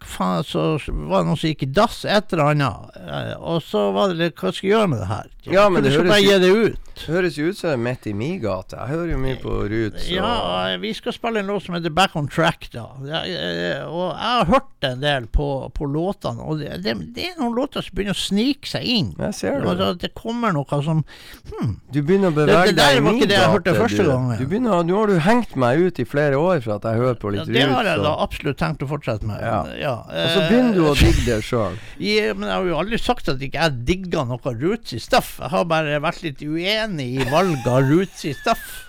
faen, 0.06 0.44
så 0.48 0.78
var 0.86 1.22
det 1.22 1.28
noen 1.32 1.38
som 1.40 1.50
gikk 1.52 1.64
i 1.64 1.72
dass, 1.72 2.04
et 2.06 2.34
eller 2.34 2.52
annet. 2.54 2.96
Eh, 3.02 3.34
Og 3.42 3.62
så 3.66 3.92
var 3.94 4.10
det 4.12 4.18
litt 4.18 4.36
Hva 4.36 4.52
skal 4.54 4.70
jeg 4.70 4.76
gjøre 4.78 4.90
med 4.90 5.00
det 5.04 5.08
her? 5.12 5.28
Ja, 5.50 5.70
men 5.74 5.82
det 5.82 5.92
høres 5.96 6.12
bare 6.12 6.22
gi 6.22 6.38
det 6.38 6.50
ut. 6.54 7.04
høres 7.08 7.38
jo 7.40 7.48
ut 7.50 7.58
som 7.58 7.72
det 7.72 7.74
er 7.74 7.82
midt 7.82 8.06
i 8.06 8.14
min 8.14 8.36
gate. 8.44 8.78
Jeg 8.78 8.92
hører 8.92 9.10
jo 9.12 9.18
mye 9.18 9.38
på 9.42 9.50
Roots. 9.72 10.04
og- 10.06 10.12
Ja, 10.14 10.78
vi 10.78 10.94
skal 10.94 11.14
spille 11.14 11.40
en 11.40 11.48
låt 11.48 11.64
som 11.66 11.74
heter 11.74 11.90
Back 11.90 12.16
on 12.16 12.28
Track, 12.28 12.70
da. 12.72 12.86
Eh, 13.02 13.82
og 13.90 14.14
jeg 14.14 14.30
har 14.38 14.46
hørt 14.46 14.84
en 14.84 15.00
del 15.02 15.26
på, 15.28 15.72
på 15.74 15.86
låtene, 15.90 16.46
og 16.46 16.60
det, 16.60 16.84
det, 16.84 16.94
det 17.16 17.26
er 17.32 17.40
noen 17.42 17.56
låter 17.56 17.82
som 17.82 17.96
begynner 17.96 18.14
å 18.14 18.22
snike 18.22 18.68
seg 18.70 18.84
inn. 18.86 19.16
Jeg 19.18 19.34
ser 19.34 19.62
det. 19.62 19.68
Altså, 19.72 19.98
det 19.98 20.14
kommer 20.14 20.54
noe 20.54 20.82
som 20.84 21.04
hmm. 21.50 21.80
Du 21.92 22.02
begynner 22.04 22.30
å 22.30 22.36
bevege 22.38 22.70
deg 22.70 22.76
det 22.76 22.76
der 22.78 22.94
deg 22.94 22.96
Det 22.96 23.04
var 23.04 23.14
ikke 23.18 23.28
det 23.28 23.38
jeg 23.38 23.42
gate. 23.42 23.52
hørte 23.56 23.76
første 23.82 24.06
gangen. 24.06 24.38
Du 24.38 24.46
begynner, 24.46 24.84
nå 24.86 24.96
har 25.00 25.08
du 25.08 25.20
hengt 25.20 25.56
meg 25.56 25.80
ut 25.80 26.00
i 26.00 26.06
flere 26.06 26.38
år 26.38 26.62
for 26.62 26.76
at 26.78 26.84
jeg 26.84 27.02
hører 27.02 27.18
på 27.18 27.32
litt 27.34 27.48
ja, 27.48 27.54
Det 27.54 27.66
har 27.74 27.84
jeg 27.84 28.04
da 28.06 28.14
absolutt 28.22 28.58
tenkt 28.62 28.86
å 28.86 28.88
fortsette 28.92 29.26
med. 29.26 29.42
Ja. 29.42 29.64
Og 29.90 30.12
og 30.12 30.30
så 30.30 30.44
begynner 30.48 30.78
du 30.78 30.84
å 30.86 30.94
digge 31.00 31.26
det 31.26 31.40
sjøl. 31.48 31.80
Ja, 32.12 32.34
men 32.38 32.48
jeg 32.50 32.54
har 32.58 32.70
jo 32.70 32.78
aldri 32.82 33.00
sagt 33.02 33.30
at 33.32 33.42
ikke 33.42 33.62
jeg 33.62 33.82
digger 33.88 34.28
noe 34.30 34.54
rootsy 34.62 35.00
stuff. 35.02 35.36
Jeg 35.42 35.52
har 35.54 35.68
bare 35.70 36.00
vært 36.04 36.22
litt 36.26 36.42
uenig 36.46 37.10
i 37.18 37.28
valget 37.32 37.68
av 37.72 37.90
rootsy 37.90 38.34
stuff. 38.38 38.88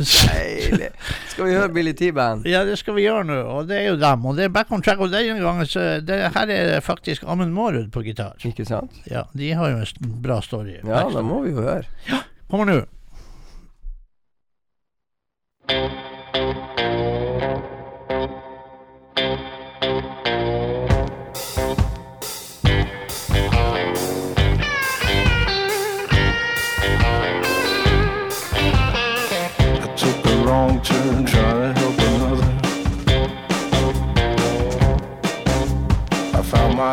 Deilig. 0.00 0.88
Skal 1.30 1.46
vi 1.46 1.54
høre 1.54 1.68
Billy 1.74 1.92
T-band? 1.94 2.46
Ja, 2.50 2.64
det 2.66 2.78
skal 2.80 2.96
vi 2.96 3.04
gjøre 3.04 3.26
nå, 3.28 3.36
og 3.52 3.68
det 3.70 3.78
er 3.78 3.86
jo 3.92 3.98
dem. 4.00 4.24
Og 4.26 4.38
det 4.38 4.48
er 4.48 4.54
back 4.54 4.72
on 4.74 4.82
track. 4.82 5.02
Og 5.02 5.12
denne 5.12 5.38
gangen 5.42 5.68
så 5.70 6.00
det 6.02 6.18
her 6.34 6.54
er 6.54 6.80
faktisk 6.84 7.26
Amund 7.30 7.54
Mårud 7.54 7.92
på 7.94 8.02
gitar. 8.06 8.34
Ikke 8.46 8.66
sant? 8.66 8.96
Ja, 9.10 9.26
de 9.36 9.52
har 9.54 9.70
jo 9.74 9.84
en 9.84 10.16
bra 10.24 10.40
story. 10.42 10.80
Ja, 10.82 11.04
da 11.12 11.22
må 11.22 11.44
vi 11.46 11.54
jo 11.54 11.62
høre. 11.62 11.86
Ja, 12.10 12.24
Kommer 12.50 12.66
nå. 12.66 12.80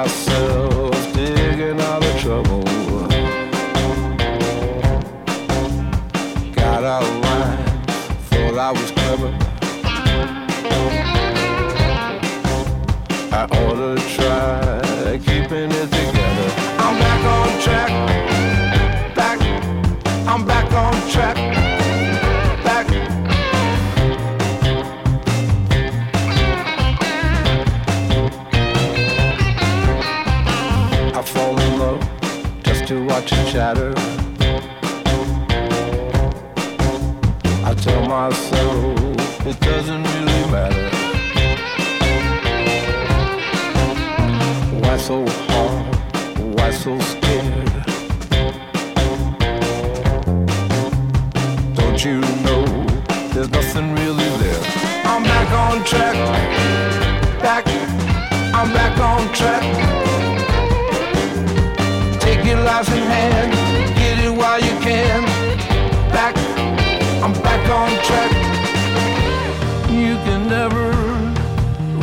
Myself 0.03 1.13
digging 1.13 1.81
out 1.81 2.05
of 2.05 2.19
trouble. 2.21 2.61
Got 6.53 6.83
out 6.83 7.01
of 7.01 7.15
line, 7.25 7.57
thought 8.29 8.57
I 8.59 8.71
was 8.73 8.91
clever. 8.91 9.56
Chatter. 33.57 33.91
I 37.65 37.73
tell 37.85 38.03
myself 38.07 39.47
it 39.47 39.59
doesn't 39.61 40.03
really 40.13 40.43
matter. 40.55 40.89
Why 44.81 44.97
so 44.97 45.25
hard? 45.49 45.95
Why 46.55 46.69
so 46.69 46.99
scared? 46.99 47.73
Don't 51.77 52.05
you 52.05 52.21
know 52.45 52.63
there's 53.33 53.49
nothing 53.49 53.95
really 53.95 54.29
there. 54.43 54.63
I'm 55.03 55.23
back 55.23 55.49
on 55.63 55.83
track. 55.83 56.15
Back, 57.41 57.65
I'm 58.53 58.71
back 58.71 58.99
on 58.99 59.33
track. 59.33 60.06
Lives 62.67 62.89
in 62.89 62.97
hand, 62.97 63.53
get 63.95 64.19
it 64.25 64.29
while 64.29 64.59
you 64.59 64.77
can. 64.81 65.23
Back, 66.11 66.35
I'm 67.23 67.31
back 67.41 67.63
on 67.69 67.89
track. 68.03 68.31
You 69.89 70.15
can 70.25 70.49
never 70.49 70.91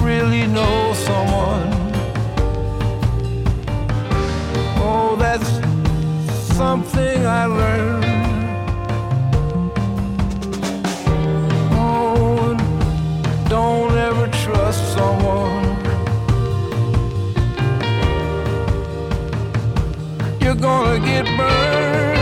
really 0.03 0.47
know 0.47 0.95
someone. 0.95 1.69
Oh, 4.79 5.17
that's 5.19 5.51
something 6.57 7.27
I 7.27 7.45
learned. 7.45 8.04
Gonna 20.65 20.99
get 20.99 21.27
burned. 21.37 22.14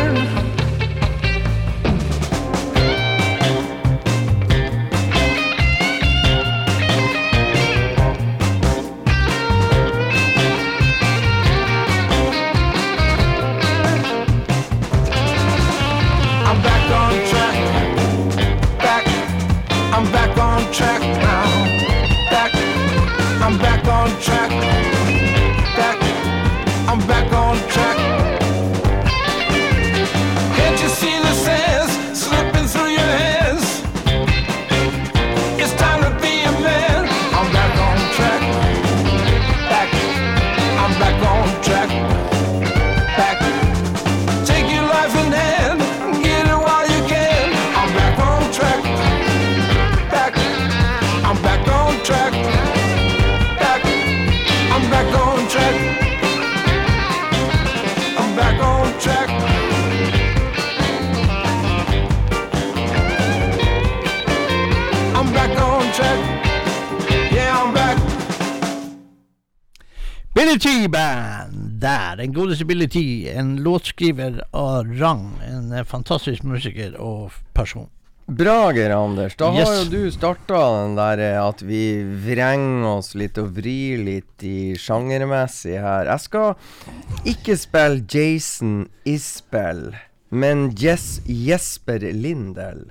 Den 72.22 72.32
godeste 72.32 72.64
Billy 72.64 72.86
T. 72.88 73.00
En 73.34 73.56
låtskriver 73.56 74.44
av 74.50 74.86
rang. 74.94 75.40
En 75.48 75.72
eh, 75.72 75.82
fantastisk 75.84 76.44
musiker 76.46 76.94
og 77.02 77.34
person. 77.50 77.88
Bra, 78.30 78.70
Geir 78.70 78.94
Anders. 78.94 79.34
Da 79.34 79.48
har 79.50 79.72
jo 79.80 79.88
du 79.90 80.12
starta 80.14 80.60
den 80.76 80.94
der 80.94 81.18
eh, 81.18 81.38
at 81.42 81.64
vi 81.66 81.82
vrenger 82.22 82.86
oss 82.92 83.16
litt 83.18 83.40
og 83.42 83.50
vrir 83.56 84.04
litt 84.06 84.46
i 84.46 84.76
sjangermessig 84.78 85.74
her. 85.82 86.12
Jeg 86.12 86.24
skal 86.28 87.26
ikke 87.34 87.58
spille 87.58 88.06
Jason 88.06 88.84
Isbell, 89.02 89.88
men 90.30 90.68
Jess 90.78 91.16
Jesper 91.26 92.06
Lindell. 92.14 92.86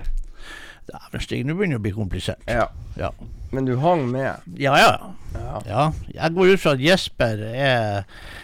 Dæven 0.91 1.23
Stig, 1.23 1.45
nå 1.47 1.55
begynner 1.55 1.79
det 1.79 1.85
å 1.85 1.87
bli 1.87 1.95
komplisert. 1.95 2.43
Ja. 2.51 2.67
Ja. 2.99 3.13
Men 3.55 3.63
du 3.67 3.77
hang 3.79 4.09
med. 4.11 4.43
Ja, 4.59 4.75
ja. 4.79 4.91
Ja. 5.39 5.63
ja. 5.67 5.87
Jeg 6.11 6.35
går 6.35 6.53
ut 6.53 6.61
fra 6.63 6.75
at 6.75 6.83
Jesper 6.83 7.47
er, 7.51 8.03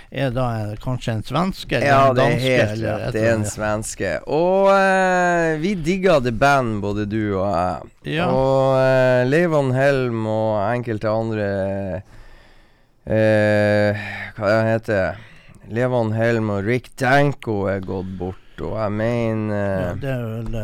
er 0.09 0.31
da 0.31 0.47
kanskje 0.79 1.17
en 1.17 1.23
svenske 1.23 1.75
eller 1.75 1.87
Ja, 1.87 2.13
det 2.15 2.25
er 2.25 2.39
helt 2.39 2.71
eller 2.77 2.99
rett. 3.01 3.13
Det 3.15 3.23
er 3.25 3.33
en 3.35 3.45
svenske. 3.47 4.11
Og 4.31 4.69
eh, 4.71 5.57
vi 5.59 5.73
digga 5.75 6.19
The 6.23 6.31
Band, 6.31 6.79
både 6.83 7.05
du 7.09 7.21
og 7.35 7.47
jeg. 7.49 7.91
Ja. 8.15 8.29
Og 8.31 8.77
eh, 8.79 9.27
Leivan 9.27 9.73
Helm 9.75 10.27
og 10.31 10.61
enkelte 10.63 11.11
andre 11.11 11.47
eh, 13.03 14.07
Hva 14.37 14.53
det 14.87 15.01
Levan 15.67 16.13
Helm 16.15 16.51
og 16.55 16.63
Rick 16.63 16.93
Danko 16.95 17.65
er 17.67 17.81
gått 17.83 18.11
bort, 18.19 18.39
og 18.61 18.77
jeg 18.77 18.91
mener 18.97 19.57
Ja, 19.57 19.93
det 20.01 20.09
er 20.13 20.21
vel 20.27 20.55
uh, 20.55 20.61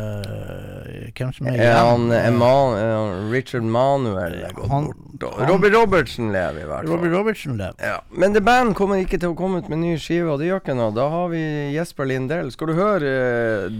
Hvem 1.14 1.32
som 1.36 1.46
er 1.46 1.50
han, 1.74 2.00
igjen? 2.10 2.26
Eman, 2.32 2.68
eh, 2.78 3.30
Richard 3.32 3.62
Manuel 3.62 4.34
er 4.40 4.52
gått 4.56 4.70
Han- 4.72 4.86
bort. 4.90 4.96
Og 5.28 5.38
Robbie 5.48 5.70
Robertsen 5.74 6.32
lever 6.34 6.60
i 6.62 6.64
hvert 6.66 6.84
fall. 6.88 6.96
Robert 6.96 7.12
Robertsen 7.14 7.54
lever. 7.60 7.74
Ja, 7.78 7.98
Men 8.10 8.32
The 8.34 8.40
Band 8.42 8.74
kommer 8.74 8.96
ikke 8.98 9.18
til 9.22 9.28
å 9.30 9.34
komme 9.38 9.58
ut 9.62 9.68
med 9.70 9.78
ny 9.78 9.94
skive, 10.00 10.30
og 10.32 10.38
det 10.42 10.46
gjør 10.50 10.60
ikke 10.64 10.74
noe. 10.78 10.90
Da 10.96 11.06
har 11.12 11.28
vi 11.30 11.42
Jesper 11.76 12.04
Lindell. 12.10 12.50
Skal 12.52 12.66
du 12.72 12.76
høre 12.80 13.10
uh, 13.14 13.70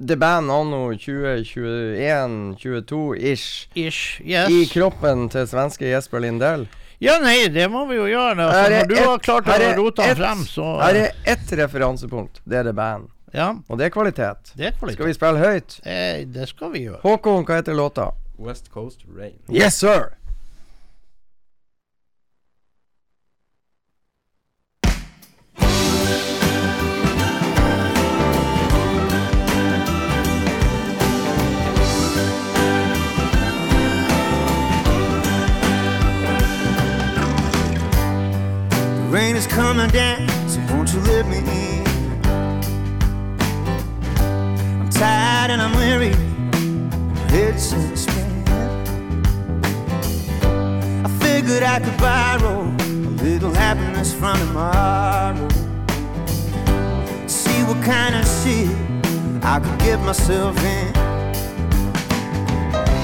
The 0.00 0.16
Band 0.16 0.50
anno 0.52 0.92
2021-22-ish 0.92 3.68
Ish. 3.74 4.20
Yes. 4.24 4.50
i 4.50 4.66
kroppen 4.72 5.28
til 5.32 5.46
svenske 5.48 5.84
Jesper 5.88 6.20
Lindell? 6.24 6.66
Ja, 6.98 7.18
nei, 7.20 7.48
det 7.52 7.66
må 7.68 7.82
vi 7.90 7.96
jo 7.98 8.06
gjøre. 8.08 8.40
Altså, 8.40 8.70
når 8.72 8.86
du 8.88 8.94
et, 8.96 9.02
har 9.04 9.18
klart 9.24 9.48
å 9.52 9.56
rote 9.76 10.02
han 10.04 10.16
frem, 10.16 10.44
så 10.48 10.64
Her 10.80 10.94
er 11.02 11.10
ett 11.28 11.52
referansepunkt. 11.60 12.40
Det 12.44 12.56
er 12.62 12.66
The 12.70 12.76
Band. 12.76 13.04
Ja, 13.36 13.50
Og 13.68 13.78
det 13.78 13.84
er 13.84 13.88
kvalitet. 13.92 14.52
det 14.56 14.66
er 14.66 14.70
kvalitet. 14.78 14.96
Skal 14.96 15.06
vi 15.06 15.12
spille 15.18 15.38
høyt? 15.42 15.80
Eh, 15.84 16.24
det 16.34 16.48
skal 16.48 16.72
vi 16.72 16.86
gjøre. 16.86 17.00
Håkon, 17.02 17.44
hva 17.44 17.58
heter 17.60 17.76
låta? 17.76 18.10
West 18.38 18.70
Coast 18.72 19.04
Rain. 19.18 19.36
Yes, 19.52 19.74
sir! 19.74 20.16
The 38.70 39.08
rain 39.10 39.36
is 39.36 39.46
coming 39.46 39.88
down, 39.90 40.28
so 40.48 40.60
won't 40.72 40.92
you 40.92 41.00
let 41.00 41.26
me 41.26 41.38
in? 41.38 41.75
And 45.50 45.62
I'm 45.62 45.74
weary, 45.76 46.12
in 47.32 47.58
spin. 47.96 48.44
I 51.04 51.08
figured 51.20 51.62
I 51.62 51.78
could 51.78 51.96
borrow 51.98 52.62
a 52.62 53.10
little 53.22 53.52
happiness 53.54 54.12
from 54.12 54.38
tomorrow. 54.38 55.48
See 57.28 57.62
what 57.64 57.80
kind 57.84 58.16
of 58.16 58.26
shit 58.26 58.68
I 59.44 59.60
could 59.60 59.78
get 59.78 60.00
myself 60.00 60.58
in. 60.64 60.94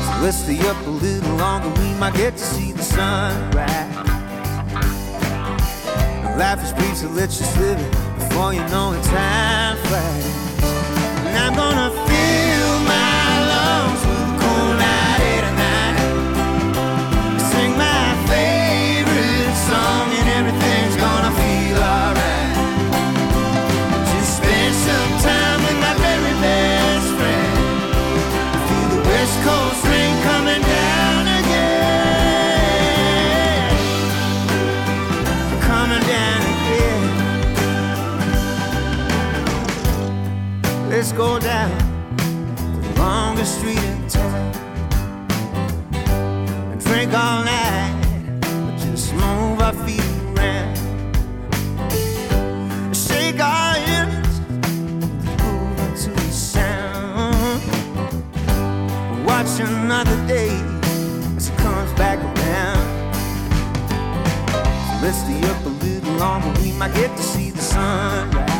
So 0.04 0.22
let's 0.22 0.38
stay 0.38 0.58
up 0.68 0.86
a 0.86 0.90
little 0.90 1.36
longer, 1.36 1.68
we 1.80 1.94
might 1.94 2.14
get 2.14 2.36
to 2.36 2.44
see 2.44 2.72
the 2.72 2.82
sunrise. 2.82 3.94
Life 6.36 6.64
is 6.64 6.72
brief, 6.72 6.96
so 6.96 7.08
let's 7.10 7.38
just 7.38 7.56
live 7.58 7.78
it 7.78 7.90
before 8.18 8.52
you 8.52 8.64
know 8.68 8.94
it. 8.94 9.02
Time 9.04 9.76
flies, 9.86 10.26
and 11.26 11.38
I'm 11.38 11.54
gonna 11.54 11.91
always 41.02 41.12
go 41.18 41.36
down 41.40 41.70
the 42.80 43.00
longest 43.00 43.58
street 43.58 43.82
in 43.82 44.08
town 44.08 44.52
and 46.70 46.80
drink 46.84 47.12
all 47.12 47.42
night, 47.42 48.38
but 48.40 48.76
just 48.78 49.12
move 49.12 49.60
our 49.60 49.72
feet 49.84 50.04
around. 50.38 50.76
Shake 52.94 53.40
our 53.40 53.74
hips, 53.74 54.38
move 55.42 55.76
to 56.02 56.10
the 56.10 56.30
sound. 56.30 57.62
Watch 59.26 59.58
another 59.58 60.16
day 60.28 60.54
as 61.36 61.48
it 61.48 61.58
comes 61.58 61.92
back 61.94 62.20
around. 62.20 63.14
So 64.86 65.04
let's 65.04 65.18
stay 65.18 65.42
up 65.50 65.66
a 65.66 65.68
little 65.68 66.14
longer, 66.14 66.60
we 66.60 66.70
might 66.72 66.94
get 66.94 67.16
to 67.16 67.22
see 67.24 67.50
the 67.50 67.60
sunrise. 67.60 68.51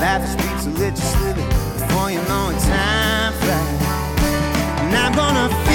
Life 0.00 0.24
is 0.24 0.64
so 0.64 0.70
let 0.80 0.96
live 1.20 1.36
it 1.36 1.48
before 1.76 2.10
you 2.10 2.22
know 2.22 2.48
it. 2.48 2.58
Time 2.58 3.34
flies, 3.34 3.82
and 4.80 4.96
I'm 4.96 5.12
gonna 5.14 5.69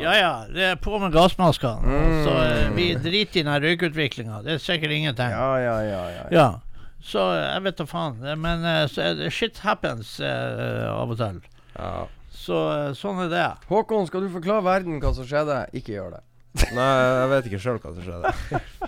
Ja 0.00 0.12
ja, 0.14 0.44
det 0.54 0.62
er 0.62 0.74
på 0.76 0.98
med 1.00 1.12
gassmaskene. 1.12 1.80
Mm. 1.82 2.24
Så 2.24 2.30
eh, 2.44 2.70
vi 2.76 2.94
driter 2.94 3.40
i 3.40 3.42
den 3.42 3.62
røykutviklinga. 3.62 4.42
Det 4.44 4.52
er 4.54 4.58
sikkert 4.62 4.90
ingenting. 4.94 5.30
Ja, 5.30 5.58
ja, 5.58 5.80
ja. 5.82 6.08
ja. 6.30 6.60
Så 7.04 7.24
eh, 7.34 7.46
jeg 7.52 7.64
vet 7.66 7.80
da 7.80 7.86
faen. 7.88 8.20
Eh, 8.24 8.38
Men 8.40 8.64
det, 8.64 9.30
shit 9.34 9.60
happens 9.64 10.16
uh, 10.24 10.90
av 10.94 11.12
og 11.12 11.20
til. 11.20 11.42
Ja. 11.74 12.06
Så 12.34 12.56
sånn 12.98 13.22
er 13.24 13.30
det. 13.32 13.44
Håkon, 13.70 14.08
skal 14.08 14.24
du 14.24 14.32
forklare 14.32 14.64
verden 14.66 14.98
hva 15.02 15.14
som 15.16 15.26
skjedde? 15.28 15.62
Ikke 15.76 15.94
gjør 15.96 16.16
det. 16.18 16.24
Nei, 16.76 16.90
jeg 17.02 17.30
vet 17.32 17.46
ikke 17.50 17.62
sjøl 17.62 17.78
hva 17.82 17.94
som 17.94 18.04
skjedde. 18.04 18.34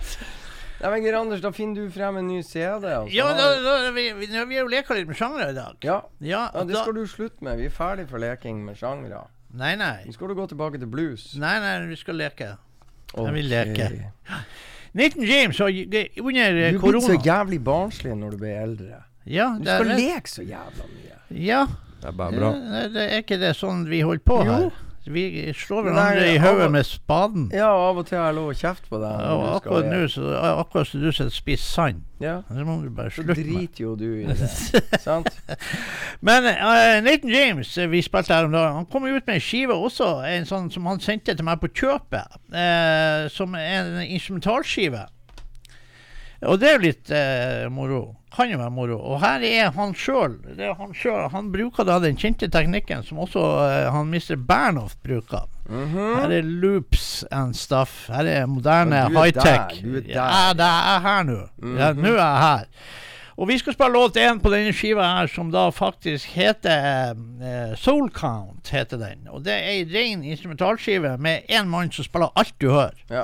Nei, 0.77 0.91
men 0.93 1.15
Anders, 1.17 1.41
da 1.41 1.49
finner 1.55 1.87
du 1.87 1.93
frem 1.93 2.19
en 2.19 2.27
ny 2.29 2.43
CD. 2.45 2.85
og 2.99 3.09
Ja, 3.09 3.31
da, 3.33 3.47
da, 3.63 3.77
vi, 3.95 4.11
vi, 4.13 4.27
vi 4.29 4.37
har 4.37 4.61
jo 4.61 4.69
leka 4.69 4.93
litt 4.93 5.09
med 5.09 5.17
sjangre 5.17 5.49
i 5.49 5.55
dag. 5.57 5.79
ja. 5.81 6.03
Ja, 6.21 6.43
ja, 6.53 6.63
det 6.67 6.75
da, 6.75 6.83
skal 6.83 6.99
du 6.99 7.07
slutte 7.09 7.45
med. 7.45 7.57
Vi 7.57 7.65
er 7.65 7.73
ferdig 7.73 8.05
for 8.11 8.21
leking 8.21 8.61
med 8.65 8.77
sjangre. 8.77 9.23
Nei, 9.57 9.73
nei. 9.79 10.05
Nå 10.05 10.13
skal 10.13 10.29
du 10.29 10.37
gå 10.37 10.45
tilbake 10.51 10.77
til 10.77 10.89
blues. 10.91 11.31
Nei, 11.41 11.55
nei, 11.63 11.79
vi 11.89 11.97
skal 11.97 12.19
leke. 12.21 12.53
Ok. 13.15 13.31
vil 13.33 13.49
leke. 13.49 13.89
Nathan 14.97 15.23
James 15.29 15.59
under 15.61 16.07
korona 16.17 16.71
Du 16.71 16.79
blir 16.81 16.99
så 17.05 17.17
jævlig 17.25 17.59
barnslig 17.63 18.15
når 18.17 18.31
du 18.33 18.37
blir 18.41 18.55
eldre. 18.63 19.03
Ja, 19.27 19.49
Du 19.59 19.65
skal 19.67 19.91
leke 19.97 20.29
så 20.31 20.41
jævla 20.47 20.87
mye. 20.89 21.15
ja 21.43 21.65
Det 22.01 22.07
er 22.07 22.17
bare 22.17 22.31
bra. 22.39 22.51
det, 22.53 22.83
det 22.93 23.05
er 23.11 23.23
ikke 23.23 23.37
det 23.41 23.53
sånn 23.57 23.85
vi 23.89 24.01
holder 24.05 24.23
på 24.23 24.37
Jo. 24.45 24.51
her. 24.51 24.83
Vi 25.13 25.53
slår 25.55 25.85
hverandre 25.87 26.25
i 26.33 26.37
hodet 26.41 26.67
med 26.71 26.83
spaden. 26.85 27.47
Ja, 27.55 27.69
og 27.71 27.83
av 27.89 27.97
og 28.01 28.07
til 28.09 28.17
har 28.19 28.25
jeg 28.31 28.35
lov 28.37 28.49
å 28.51 28.55
kjefte 28.57 28.89
på 28.91 28.99
deg. 29.01 29.21
Ja, 29.23 29.37
akkurat 29.55 29.87
nå 29.91 30.01
så 30.11 30.33
akkurat 30.59 30.87
som 30.91 31.01
du 31.03 31.09
sitter 31.11 31.31
og 31.31 31.37
spiser 31.37 31.63
sand. 31.71 32.03
Ja, 32.19 32.39
Det 32.49 32.63
må 32.65 32.79
du 32.81 32.89
bare 32.89 33.11
så 33.13 33.21
slutte 33.21 33.35
med. 33.35 33.45
driter 33.45 33.83
jo 33.83 33.95
du 33.95 34.07
i 34.21 34.23
det. 34.29 35.01
sant? 35.03 35.27
Men 36.25 36.47
uh, 36.49 37.01
Nathan 37.05 37.29
James, 37.29 37.75
eh, 37.77 37.89
vi 37.91 38.01
spilte 38.01 38.33
her 38.33 38.47
om 38.49 38.55
dagen, 38.55 38.73
han 38.81 38.87
kom 38.89 39.05
ut 39.05 39.21
med 39.27 39.35
en 39.37 39.43
skive 39.43 39.75
også, 39.77 40.07
en 40.25 40.47
sånn 40.49 40.71
som 40.73 40.85
han 40.89 40.99
sendte 41.03 41.35
til 41.37 41.45
meg 41.45 41.61
på 41.61 41.69
kjøpet, 41.77 42.39
uh, 42.55 43.27
som 43.29 43.53
en 43.55 44.01
instrumentalskive. 44.07 45.05
Og 46.45 46.59
det 46.61 46.67
er 46.69 46.75
jo 46.77 46.83
litt 46.83 47.09
eh, 47.09 47.67
moro. 47.73 48.15
Kan 48.35 48.51
jo 48.51 48.59
være 48.59 48.69
moro. 48.75 48.97
Og 48.99 49.19
her 49.23 49.41
er 49.47 49.71
han 49.73 49.93
sjøl. 49.97 50.35
Han, 50.77 50.91
han 51.33 51.47
bruker 51.51 51.87
da 51.87 51.95
den 52.03 52.17
kjente 52.19 52.45
teknikken 52.53 53.01
som 53.07 53.17
også 53.23 53.41
eh, 53.65 53.87
han 53.95 54.11
Mr. 54.11 54.35
Bernhoft 54.37 54.99
bruker. 55.01 55.47
Mhm. 55.67 55.97
Her 56.21 56.35
er 56.37 56.45
loops 56.45 57.23
and 57.33 57.55
stuff. 57.57 58.05
Her 58.13 58.29
er 58.29 58.45
moderne 58.45 58.95
er 59.07 59.09
high-tech. 59.17 59.81
Ja, 60.11 60.53
det 60.53 60.69
er 60.69 61.01
her 61.07 61.23
nå. 61.27 61.39
Ja, 61.77 61.91
Mhm. 61.93 62.03
nå 62.05 62.13
er 62.13 62.21
jeg 62.21 62.41
her. 62.45 62.65
Og 63.37 63.47
vi 63.51 63.57
skal 63.61 63.73
spille 63.73 63.93
låt 63.93 64.15
én 64.17 64.39
på 64.41 64.49
denne 64.49 64.71
skiva 64.73 65.03
her, 65.19 65.27
som 65.29 65.51
da 65.53 65.67
faktisk 65.69 66.25
heter 66.33 67.11
eh, 67.41 67.75
Soul 67.77 68.09
Count. 68.09 68.67
heter 68.73 68.97
den. 68.97 69.27
Og 69.29 69.43
det 69.45 69.53
er 69.53 69.67
ei 69.75 69.83
ren 69.93 70.23
instrumentalskive 70.23 71.17
med 71.21 71.45
én 71.49 71.65
mann 71.69 71.91
som 71.93 72.03
spiller 72.05 72.29
alt 72.35 72.53
du 72.59 72.69
hører. 72.71 72.97
Ja. 73.09 73.23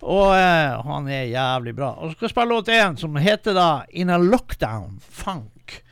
Og 0.00 0.32
eh, 0.32 0.80
han 0.86 1.08
er 1.12 1.28
jævlig 1.28 1.74
bra. 1.76 1.92
Og 1.98 2.10
så 2.10 2.16
skal 2.16 2.26
jeg 2.26 2.34
spille 2.34 2.54
låt 2.54 2.72
én 2.72 2.96
som 3.00 3.16
heter 3.20 3.56
da 3.56 3.70
In 3.92 4.10
a 4.10 4.16
Lockdown 4.20 5.00
Funk. 5.00 5.82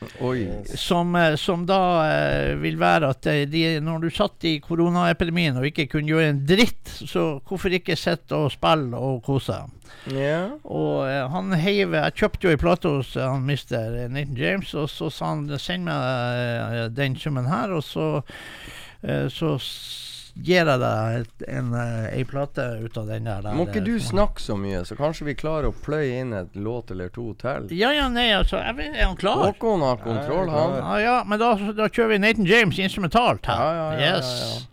Som, 0.75 1.15
eh, 1.15 1.35
som 1.39 1.65
da 1.69 1.79
eh, 2.09 2.55
vil 2.59 2.79
være 2.81 3.11
at 3.13 3.29
de, 3.51 3.63
når 3.83 4.01
du 4.03 4.09
satt 4.13 4.47
i 4.49 4.57
koronaepidemien 4.63 5.59
og 5.61 5.69
ikke 5.69 5.87
kunne 5.93 6.09
gjøre 6.09 6.33
en 6.33 6.41
dritt, 6.49 6.89
så 6.89 7.27
hvorfor 7.45 7.77
ikke 7.77 7.97
sitte 7.99 8.35
og 8.35 8.51
spille 8.55 8.97
og 8.97 9.21
kose 9.27 9.53
deg? 9.53 9.75
Ja. 10.15 10.41
Og 10.63 11.03
han 11.33 11.51
heiv 11.59 11.91
Jeg 11.97 12.15
kjøpte 12.15 12.47
jo 12.47 12.51
ei 12.53 12.59
plate 12.61 12.91
hos 12.93 13.09
han 13.19 13.43
mister 13.45 14.07
Nathan 14.09 14.37
James, 14.37 14.73
og 14.73 14.87
så 14.89 15.09
sa 15.13 15.33
han 15.33 15.43
send 15.59 15.85
meg 15.89 16.95
den 16.97 17.17
summen 17.19 17.49
her, 17.49 17.73
og 17.75 17.83
så 17.85 18.21
så 19.31 19.53
gir 20.35 20.65
jeg 20.65 20.79
deg 20.81 21.47
en, 21.47 21.73
eh, 21.73 22.07
ei 22.17 22.23
plate 22.27 22.65
ut 22.83 22.97
av 22.97 23.09
den 23.09 23.27
der. 23.29 23.41
der 23.45 23.57
Må 23.57 23.67
ikke 23.67 23.81
eh, 23.81 23.87
du 23.87 23.99
snakke 24.03 24.41
så 24.43 24.57
mye, 24.59 24.83
så 24.87 24.97
kanskje 24.99 25.29
vi 25.29 25.37
klarer 25.39 25.69
å 25.71 25.75
pløye 25.75 26.21
inn 26.21 26.33
et 26.37 26.55
låt 26.55 26.91
eller 26.93 27.11
to 27.15 27.31
til? 27.41 27.69
Ja, 27.75 27.91
ja, 27.95 28.07
nei, 28.13 28.29
altså 28.35 28.61
jeg 28.61 28.77
vet, 28.79 28.95
Er 28.95 29.09
han 29.11 29.19
klar? 29.19 29.45
Håkon 29.49 29.85
har 29.85 30.01
kontroll, 30.03 30.49
han. 30.53 30.79
Ja, 30.79 30.97
ja, 31.03 31.15
men 31.27 31.41
da, 31.41 31.53
da 31.77 31.89
kjører 31.89 32.15
vi 32.15 32.23
Nathan 32.25 32.49
James 32.49 32.79
instrumentalt 32.79 33.49
her. 33.49 33.59
Ja, 33.59 33.71
ja, 33.73 33.87
ja, 33.93 33.99
ja, 33.99 34.17
yes. 34.17 34.67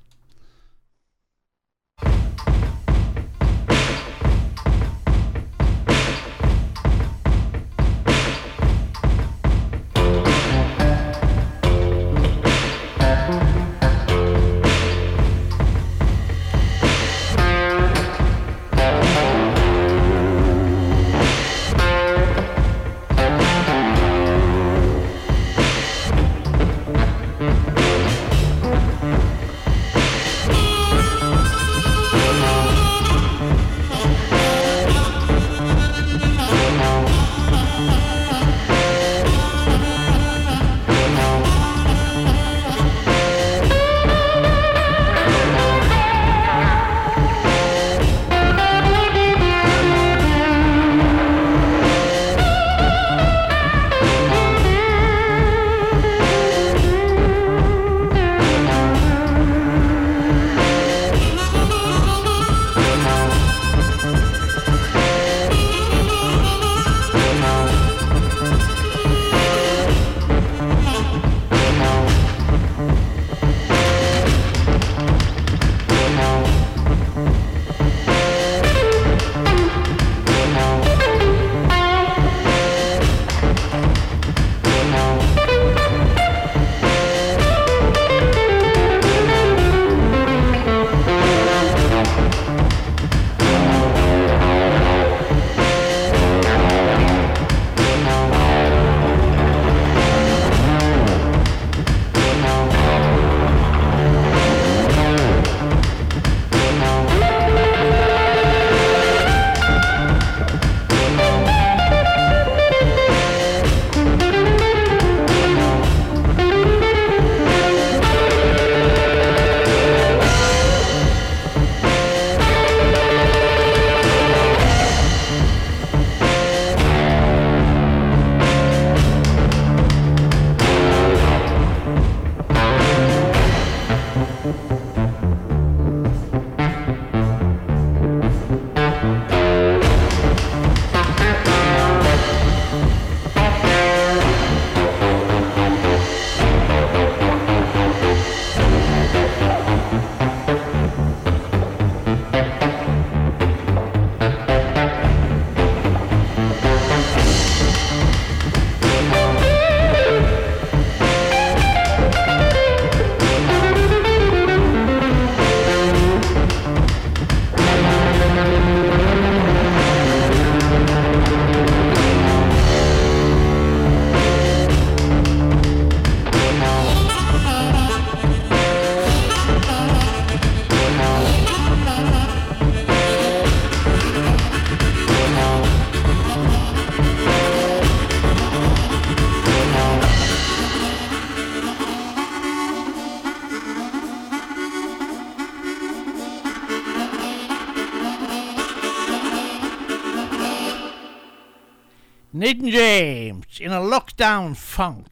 Lockdown 204.27 204.55
funk. 204.55 205.07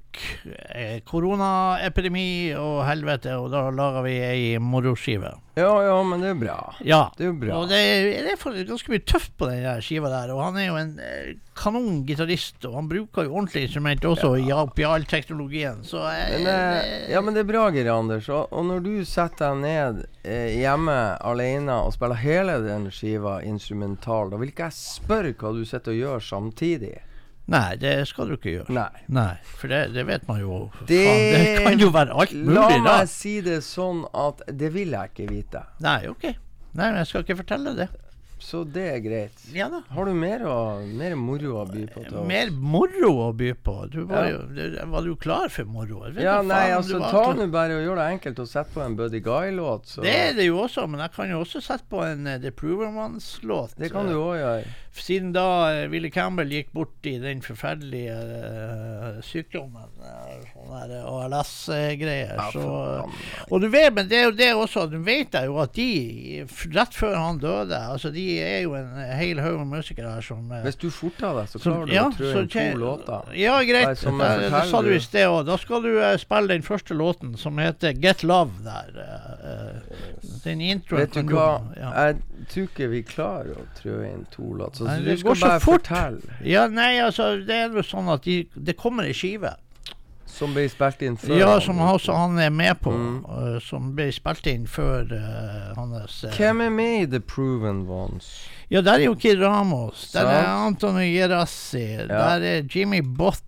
Eh, 0.69 1.01
Koronaepidemi 1.03 2.55
og 2.55 2.85
helvete, 2.87 3.35
og 3.35 3.49
da 3.51 3.65
lager 3.75 4.05
vi 4.07 4.13
ei 4.23 4.59
moroskive. 4.63 5.33
Ja, 5.59 5.71
ja, 5.83 5.97
men 6.07 6.23
det 6.23 6.29
er 6.33 6.39
bra. 6.39 6.57
Ja. 6.87 7.01
Det 7.19 7.27
er 7.27 7.33
bra. 7.39 7.57
Og 7.59 7.69
det 7.71 7.79
er, 7.79 8.07
det 8.27 8.35
er 8.35 8.67
ganske 8.69 8.91
mye 8.91 9.03
tøft 9.07 9.35
på 9.39 9.49
den 9.51 9.83
skiva 9.83 10.11
der. 10.11 10.33
Og 10.35 10.43
han 10.43 10.59
er 10.59 10.69
jo 10.69 10.77
en 10.79 10.93
eh, 11.03 11.33
kanon 11.59 12.05
gitarist, 12.07 12.59
og 12.67 12.77
han 12.79 12.91
bruker 12.91 13.27
jo 13.27 13.35
ordentlige 13.35 13.69
instrument 13.69 14.07
også 14.07 14.33
i 14.39 14.53
oppi 14.55 14.87
all 14.87 15.07
teknologien. 15.07 15.83
Så 15.87 16.03
jeg, 16.11 16.43
Men, 16.45 16.51
eh, 16.53 17.11
ja, 17.15 17.23
men 17.23 17.35
det 17.35 17.43
er 17.45 17.51
bra, 17.51 17.65
Geir 17.75 17.91
Anders. 17.95 18.29
Og, 18.31 18.51
og 18.55 18.69
når 18.71 18.85
du 18.87 18.93
setter 19.07 19.55
deg 19.55 19.65
ned 19.65 20.05
eh, 20.23 20.61
hjemme 20.61 20.99
alene 21.23 21.81
og 21.87 21.95
spiller 21.95 22.23
hele 22.23 22.61
den 22.67 22.91
skiva 22.95 23.41
instrumental, 23.47 24.31
da 24.31 24.43
vil 24.43 24.55
ikke 24.55 24.71
jeg 24.71 24.79
spørre 24.79 25.35
hva 25.39 25.55
du 25.55 25.67
sitter 25.67 25.95
og 25.95 26.03
gjør 26.03 26.31
samtidig. 26.35 26.95
Nei, 27.47 27.77
det 27.77 28.07
skal 28.09 28.31
du 28.31 28.37
ikke 28.39 28.53
gjøre. 28.55 28.73
Nei. 28.73 29.03
Nei, 29.13 29.35
for 29.59 29.69
det, 29.69 29.93
det 29.93 30.07
vet 30.09 30.23
man 30.29 30.39
jo. 30.41 30.71
Det- 30.89 31.03
Faen, 31.05 31.35
det 31.35 31.65
kan 31.67 31.79
jo 31.83 31.91
være 31.93 32.15
alt 32.23 32.33
mulig, 32.33 32.55
da. 32.57 32.79
meg 33.03 33.09
si 33.13 33.41
det 33.45 33.59
sånn 33.67 34.07
at 34.15 34.41
det 34.49 34.73
vil 34.73 34.95
jeg 34.97 35.11
ikke 35.13 35.29
vite. 35.29 35.65
Nei, 35.85 36.07
ok. 36.09 36.25
Nei, 36.75 36.89
men 36.91 36.97
jeg 37.03 37.07
skal 37.11 37.23
ikke 37.27 37.37
fortelle 37.43 37.77
det. 37.77 37.89
Så 38.45 38.61
det 38.69 38.83
er 38.93 38.99
greit. 39.01 39.45
Ja 39.57 39.71
da. 39.73 39.79
Har 39.95 40.05
du 40.05 40.13
mer, 40.19 40.43
å, 40.45 40.57
mer 40.85 41.15
moro 41.17 41.55
å 41.63 41.65
by 41.69 41.87
på? 41.89 42.03
til 42.05 42.19
oss? 42.21 42.27
Mer 42.29 42.51
moro 42.53 43.13
å 43.25 43.29
by 43.37 43.55
på. 43.65 43.77
Du 43.93 44.03
var, 44.11 44.27
Ja. 44.29 44.35
jo, 44.35 44.43
du, 44.53 44.77
var 44.93 45.07
du 45.07 45.15
klar 45.17 45.49
for 45.49 45.65
moro? 45.65 46.03
Ja, 46.21 46.43
nei, 46.45 46.67
faen 46.69 46.77
altså 46.77 47.01
ta 47.01 47.25
nå 47.39 47.49
bare 47.55 47.79
og 47.79 47.87
gjør 47.87 48.03
det 48.03 48.09
enkelt 48.19 48.43
og 48.45 48.51
sett 48.51 48.69
på 48.75 48.85
en 48.85 48.99
Buddy 48.99 49.23
Guy-låt. 49.25 49.97
Det 50.05 50.13
er 50.13 50.37
det 50.37 50.51
jo 50.51 50.61
også, 50.67 50.85
men 50.91 51.01
jeg 51.07 51.15
kan 51.17 51.33
jo 51.33 51.41
også 51.41 51.63
sette 51.65 51.89
på 51.89 52.05
en 52.05 52.29
uh, 52.29 52.37
The 52.43 52.53
Prover 52.53 52.93
Ones-låt. 52.93 53.79
Det 53.81 53.93
kan 53.95 54.11
du 54.13 54.19
òg 54.21 54.37
gjøre. 54.43 54.75
Siden 54.95 55.33
da 55.35 55.47
uh, 55.73 55.89
Willy 55.91 56.11
Campbell 56.15 56.53
gikk 56.53 56.69
bort 56.77 57.09
i 57.09 57.17
den 57.19 57.41
forferdelige 57.43 58.15
uh, 58.15 59.23
sykdommen, 59.27 59.89
uh, 60.05 60.37
sånn 60.53 61.01
ALS-greier, 61.01 62.37
Ja, 62.37 62.51
så. 62.53 63.09
Og 63.49 63.65
du 63.65 63.69
vet, 63.73 63.91
men 63.97 64.09
det 64.13 64.21
er 64.21 64.29
jo 64.29 64.37
det 64.37 64.53
også, 64.55 64.85
du 64.93 65.01
vet 65.03 65.35
jeg 65.35 65.49
jo 65.51 65.59
at 65.65 65.75
de, 65.75 65.89
rett 66.77 66.95
før 66.95 67.17
han 67.19 67.41
døde 67.43 67.81
Altså, 67.95 68.11
de 68.15 68.34
er 68.43 68.61
jo 68.65 68.75
en 68.79 68.91
hel 69.19 69.41
haug 69.43 69.59
med 69.61 69.79
musikere 69.79 70.23
som 70.23 70.51
eh, 70.53 70.63
Hvis 70.67 70.79
du 70.81 70.89
forter 70.91 71.35
deg, 71.39 71.49
så 71.53 71.59
som- 71.59 71.73
klarer 71.73 71.87
du 71.87 71.95
ja, 71.95 72.05
å 72.09 72.13
trø 72.17 72.43
inn 72.43 72.49
to 72.51 72.79
låter. 72.81 73.33
Ja, 73.39 73.57
greit. 73.63 73.99
Som 73.99 74.19
det, 74.19 74.29
det 74.51 74.63
sa 74.71 74.83
du 74.83 74.89
du. 74.89 74.95
i 74.97 75.01
sted 75.01 75.27
òg. 75.29 75.45
Da 75.47 75.57
skal 75.61 75.83
du 75.83 75.91
uh, 75.99 76.17
spille 76.21 76.49
den 76.55 76.63
første 76.67 76.95
låten, 76.95 77.35
som 77.41 77.59
heter 77.59 77.93
Get 78.01 78.23
Love 78.23 78.65
der. 78.65 78.93
Uh, 78.95 79.51
eh, 79.51 79.99
den 80.45 80.61
introen 80.61 81.05
Vet 81.05 81.15
du 81.15 81.35
hva, 81.35 81.49
Ja. 81.79 81.91
jeg 82.07 82.49
tror 82.53 82.69
ikke 82.69 82.89
vi 82.93 83.03
klarer 83.09 83.59
å 83.59 83.67
trø 83.81 84.01
inn 84.09 84.27
to 84.35 84.53
låter. 84.55 84.83
Så 84.83 84.89
Nei, 84.89 84.99
du 85.01 85.11
det 85.11 85.19
skal 85.21 85.31
går 85.31 85.41
så 85.43 85.49
bare 85.49 85.61
fort. 85.61 85.89
fortelle. 85.89 86.39
ja, 86.45 86.67
nei, 86.69 86.99
altså, 87.01 87.31
det 87.47 87.55
er 87.55 87.69
jo 87.73 87.85
sånn 87.87 88.13
at 88.13 88.23
de, 88.27 88.43
det 88.55 88.77
kommer 88.77 89.05
ei 89.09 89.15
skive. 89.17 89.55
Som 90.35 90.55
ble 90.57 90.67
spilt 90.67 91.03
inn 91.07 91.17
før. 91.21 91.37
Ja, 91.39 91.53
som 91.63 91.79
også 91.79 92.17
han 92.19 92.41
er 92.43 92.51
med 92.51 92.81
på. 92.83 92.91
Mm. 92.91 93.21
eh, 93.23 93.59
som 93.63 93.93
ble 93.95 94.09
spilt 94.15 94.49
inn 94.51 94.67
før 94.71 95.07
uh, 95.15 95.71
hans 95.79 96.25
uh, 96.27 96.33
Hvem 96.35 96.65
er 96.67 96.75
med 96.75 96.97
i 97.05 97.07
The 97.15 97.23
Proven 97.23 97.85
Ones? 97.87 98.33
Ja, 98.73 98.81
der 98.83 98.99
er 98.99 99.07
jo 99.07 99.15
Kid 99.15 99.39
Ramos. 99.43 100.09
Der 100.15 100.27
er 100.27 100.49
Antonio 100.67 101.07
Gerassi. 101.07 101.85
Der 102.09 102.43
er 102.43 102.67
Jimmy 102.67 103.03
Bott. 103.05 103.45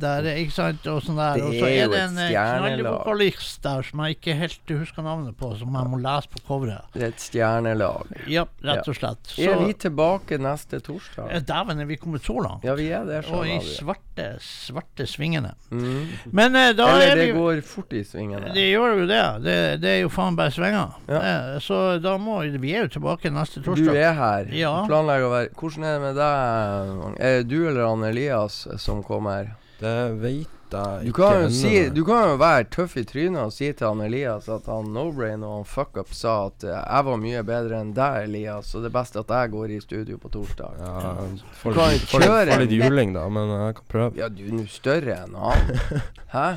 Der 0.00 0.26
er 0.28 0.36
ikke 0.42 0.54
sant, 0.54 0.86
og 0.90 1.00
sånn 1.02 1.16
der. 1.18 1.40
Og 1.44 1.54
så 1.56 1.66
er 1.68 1.88
det 1.90 1.98
et 1.98 2.10
en 2.10 2.18
eh, 2.18 2.28
stjernelag. 2.30 2.78
knallvokalist 2.78 3.62
der 3.64 3.82
som 3.88 4.02
jeg 4.04 4.16
ikke 4.18 4.34
helt 4.38 4.72
husker 4.78 5.02
navnet 5.06 5.36
på, 5.38 5.50
som 5.58 5.74
jeg 5.78 5.90
må 5.92 5.98
lese 6.02 6.28
på 6.32 6.42
coveret. 6.46 6.86
Det 6.94 7.02
er 7.02 7.12
et 7.14 7.20
stjernelag. 7.24 8.12
Ja, 8.30 8.44
rett 8.64 8.88
og 8.88 8.96
slett. 8.98 9.32
Så 9.32 9.48
Er 9.48 9.58
vi 9.66 9.72
tilbake 9.74 10.38
neste 10.38 10.80
torsdag? 10.84 11.30
Eh, 11.34 11.40
Dæven, 11.48 11.80
er 11.80 11.88
vi 11.90 11.96
kommet 11.96 12.22
så 12.26 12.36
langt? 12.42 12.64
Ja, 12.64 12.74
vi 12.78 12.88
er 12.94 13.04
det. 13.08 13.22
Og 13.34 13.46
i 13.48 13.58
svarte, 13.64 14.28
svarte 14.44 15.06
svingene. 15.10 15.54
Mm. 15.70 16.06
Men 16.32 16.56
eh, 16.56 16.72
da 16.78 16.88
Eller 16.94 17.12
er 17.12 17.22
det 17.22 17.28
går 17.36 17.62
fort 17.66 17.92
i 17.92 18.04
svingene. 18.04 18.52
Det 18.54 18.68
gjør 18.70 19.02
jo 19.02 19.06
det. 19.10 19.22
Det, 19.44 19.58
det 19.82 19.92
er 19.96 20.00
jo 20.04 20.12
faen 20.12 20.36
bare 20.38 20.54
svinger. 20.54 20.94
Ja. 21.08 21.20
Eh, 21.22 21.58
Så 21.64 21.98
da 22.02 22.16
må 22.18 22.38
Vi 22.58 22.72
er 22.74 22.86
jo 22.86 22.94
tilbake 22.98 23.30
neste 23.34 23.60
torsdag. 23.64 23.90
Du 23.92 23.98
er 23.98 24.12
her. 24.14 24.52
Ja. 24.54 24.74
Planlegger 24.86 25.26
å 25.28 25.34
være 25.34 25.50
Hvordan 25.58 25.84
er 25.84 25.94
det 25.98 26.02
med 26.06 26.18
deg? 26.22 27.14
Er 27.18 27.36
det 27.42 27.48
du 27.50 27.58
eller 27.68 27.86
han 27.88 28.04
Elias 28.08 28.66
som 28.78 29.02
kommer? 29.02 29.54
Det 29.78 29.96
veit 30.18 30.54
jeg 30.74 31.04
Du 31.06 31.12
kan 31.16 31.44
jo 31.44 31.50
si. 31.54 31.88
Du 31.94 32.02
kan 32.04 32.32
jo 32.32 32.38
være 32.40 32.66
tøff 32.74 32.96
i 33.00 33.04
trynet 33.08 33.40
og 33.40 33.52
si 33.54 33.70
til 33.72 33.86
han 33.86 34.02
Elias 34.04 34.48
at 34.52 34.66
han 34.68 34.90
No-Brain 34.92 35.44
og 35.46 35.54
han 35.60 35.68
Fuck 35.68 36.00
Up 36.02 36.10
sa 36.12 36.34
at 36.48 36.66
eh, 36.66 36.74
jeg 36.74 37.06
var 37.06 37.20
mye 37.22 37.44
bedre 37.46 37.78
enn 37.80 37.94
deg, 37.96 38.26
Elias, 38.26 38.72
så 38.72 38.82
det 38.82 38.90
er 38.90 38.96
best 38.98 39.16
at 39.16 39.32
jeg 39.32 39.52
går 39.54 39.72
i 39.76 39.78
studio 39.84 40.18
på 40.20 40.32
torsdag. 40.34 40.82
Ja, 40.82 41.14
du 41.22 41.72
kan 41.78 41.94
jo 41.94 42.02
kjøre 42.10 42.50
får 42.50 42.66
litt 42.66 42.76
juling, 42.76 43.14
da, 43.16 43.24
men 43.32 43.54
jeg 43.54 43.78
kan 43.78 43.88
prøve. 43.94 44.20
Ja, 44.20 44.28
du 44.28 44.44
er 44.44 44.58
nå 44.58 44.66
større 44.72 45.22
enn 45.22 45.38
han. 45.38 45.72
Hæ? 46.36 46.48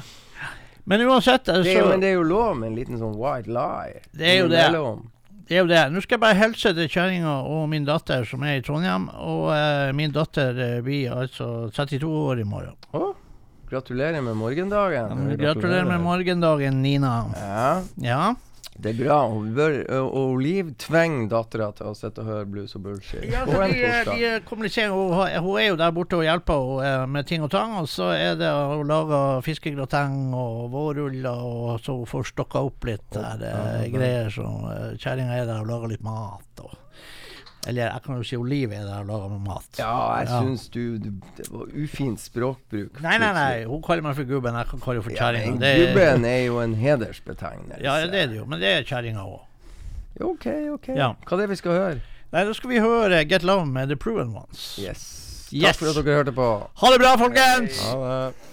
Men 0.92 1.06
uansett, 1.08 1.48
altså, 1.48 1.64
Det 1.64 1.78
er, 1.78 1.88
men 1.88 2.02
det 2.04 2.10
er 2.10 2.18
jo 2.18 2.28
lov 2.28 2.56
med 2.58 2.72
en 2.72 2.78
liten 2.82 3.00
sånn 3.00 3.16
white 3.22 3.48
lie. 3.48 4.02
Det 4.12 4.28
er 4.28 4.40
jo 4.42 4.50
det. 4.52 4.66
Innimellom. 4.66 5.06
Det 5.52 5.58
er 5.60 5.66
jo 5.66 5.68
det. 5.68 5.80
Nå 5.92 6.00
skal 6.00 6.16
jeg 6.16 6.22
bare 6.24 6.36
hilse 6.40 6.72
til 6.78 6.86
kjerringa 6.88 7.32
og 7.44 7.66
min 7.68 7.84
datter 7.84 8.24
som 8.24 8.40
er 8.48 8.62
i 8.62 8.62
Trondheim. 8.64 9.10
Og 9.20 9.50
eh, 9.52 9.90
min 10.00 10.14
datter 10.16 10.56
eh, 10.56 10.78
blir 10.86 11.12
altså 11.12 11.68
32 11.76 12.08
år 12.08 12.40
i 12.40 12.46
morgen. 12.48 12.78
Oh, 12.96 13.10
gratulerer 13.68 14.24
med 14.24 14.40
morgendagen. 14.40 15.26
Gratulerer 15.42 15.90
med 15.90 16.00
morgendagen, 16.06 16.80
Nina. 16.86 17.18
Ja, 17.36 17.74
Ja. 18.00 18.22
Det 18.82 18.92
er 18.92 18.98
bra. 18.98 19.18
Hun 19.30 19.52
bør, 19.56 19.76
og 20.02 20.40
Liv 20.42 20.72
tvinger 20.82 21.30
dattera 21.30 21.70
til 21.78 21.92
å 21.92 21.94
sitte 21.98 22.24
og 22.24 22.30
høre 22.32 22.48
blues 22.50 22.74
og 22.78 22.86
bullshit 22.86 23.28
Ja, 23.30 23.44
en 23.46 23.74
de, 23.76 23.84
eh, 23.86 24.02
de 24.10 24.28
eh, 24.30 24.40
kommuniserer, 24.48 24.94
hun, 24.96 25.14
hun 25.46 25.60
er 25.62 25.68
jo 25.68 25.78
der 25.80 25.94
borte 25.96 26.18
og 26.18 26.26
hjelper 26.26 26.66
henne 26.66 26.92
eh, 27.04 27.06
med 27.14 27.30
ting 27.30 27.46
og 27.46 27.52
tang. 27.54 27.78
Og 27.82 27.90
så 27.92 28.10
er 28.16 28.40
det 28.40 28.50
å 28.50 28.82
lage 28.88 29.22
fiskegrateng 29.46 30.34
og 30.34 30.72
vårruller, 30.74 31.46
og 31.46 31.82
så 31.86 32.00
hun 32.00 32.10
får 32.10 32.32
stokka 32.34 32.64
opp 32.72 32.90
litt 32.90 33.06
der, 33.14 33.46
eh, 33.52 33.88
greier. 33.94 34.32
Så 34.34 34.48
kjerringa 35.02 35.38
er 35.38 35.46
der 35.50 35.62
og 35.62 35.70
lager 35.70 35.94
litt 35.94 36.06
mat. 36.06 36.66
Og, 36.66 36.74
eller 37.68 37.82
jeg 37.92 38.02
kan 38.06 38.16
jo 38.18 38.24
si 38.24 38.36
Oliv 38.38 38.72
er 38.74 38.86
der 38.88 39.00
og 39.02 39.08
lager 39.12 39.40
mat. 39.46 39.68
Ja, 39.78 39.92
jeg 40.20 40.28
Ja. 40.28 40.40
syns 40.42 40.68
du, 40.74 40.98
du 40.98 41.10
Det 41.38 41.48
var 41.52 41.66
ufint 41.84 42.20
språkbruk. 42.20 43.02
Nei, 43.02 43.18
nei, 43.18 43.32
nei. 43.34 43.64
Hun 43.66 43.82
kaller 43.82 44.02
meg 44.04 44.16
for 44.16 44.24
gubben. 44.24 44.54
Jeg 44.56 44.68
kan 44.68 44.80
kalle 44.80 45.02
henne 45.02 45.04
for 45.04 45.18
kjerringa. 45.18 45.62
Ja, 45.62 45.86
Gubben 45.86 46.26
er 46.26 46.46
jo 46.46 46.60
en 46.60 46.76
hedersbetegnelse. 46.76 47.82
Ja, 47.84 47.96
det 48.08 48.16
er 48.16 48.28
det 48.28 48.38
jo. 48.38 48.46
Men 48.46 48.60
det 48.60 48.68
er 48.78 48.84
kjerringa 48.84 49.26
òg. 49.26 49.42
OK, 50.22 50.46
OK. 50.74 50.88
Ja. 50.96 51.14
Hva 51.26 51.38
er 51.38 51.42
det 51.46 51.50
vi 51.50 51.56
skal 51.56 51.72
høre? 51.72 52.02
Nei, 52.32 52.44
da 52.46 52.54
skal 52.54 52.70
vi 52.70 52.80
høre 52.80 53.26
Get 53.28 53.44
Love 53.44 53.66
med 53.68 53.88
The 53.90 53.96
Proven 53.96 54.34
Ones. 54.36 54.78
Yes. 54.80 55.50
Yes. 55.52 55.76
Takk 55.78 55.82
for 55.84 56.00
at 56.00 56.06
dere 56.06 56.16
hørte 56.24 56.32
på. 56.36 56.48
Ha 56.80 56.92
det 56.94 57.00
bra, 57.02 57.16
folkens! 57.20 57.82
Ha 57.90 57.96
det 58.00 58.51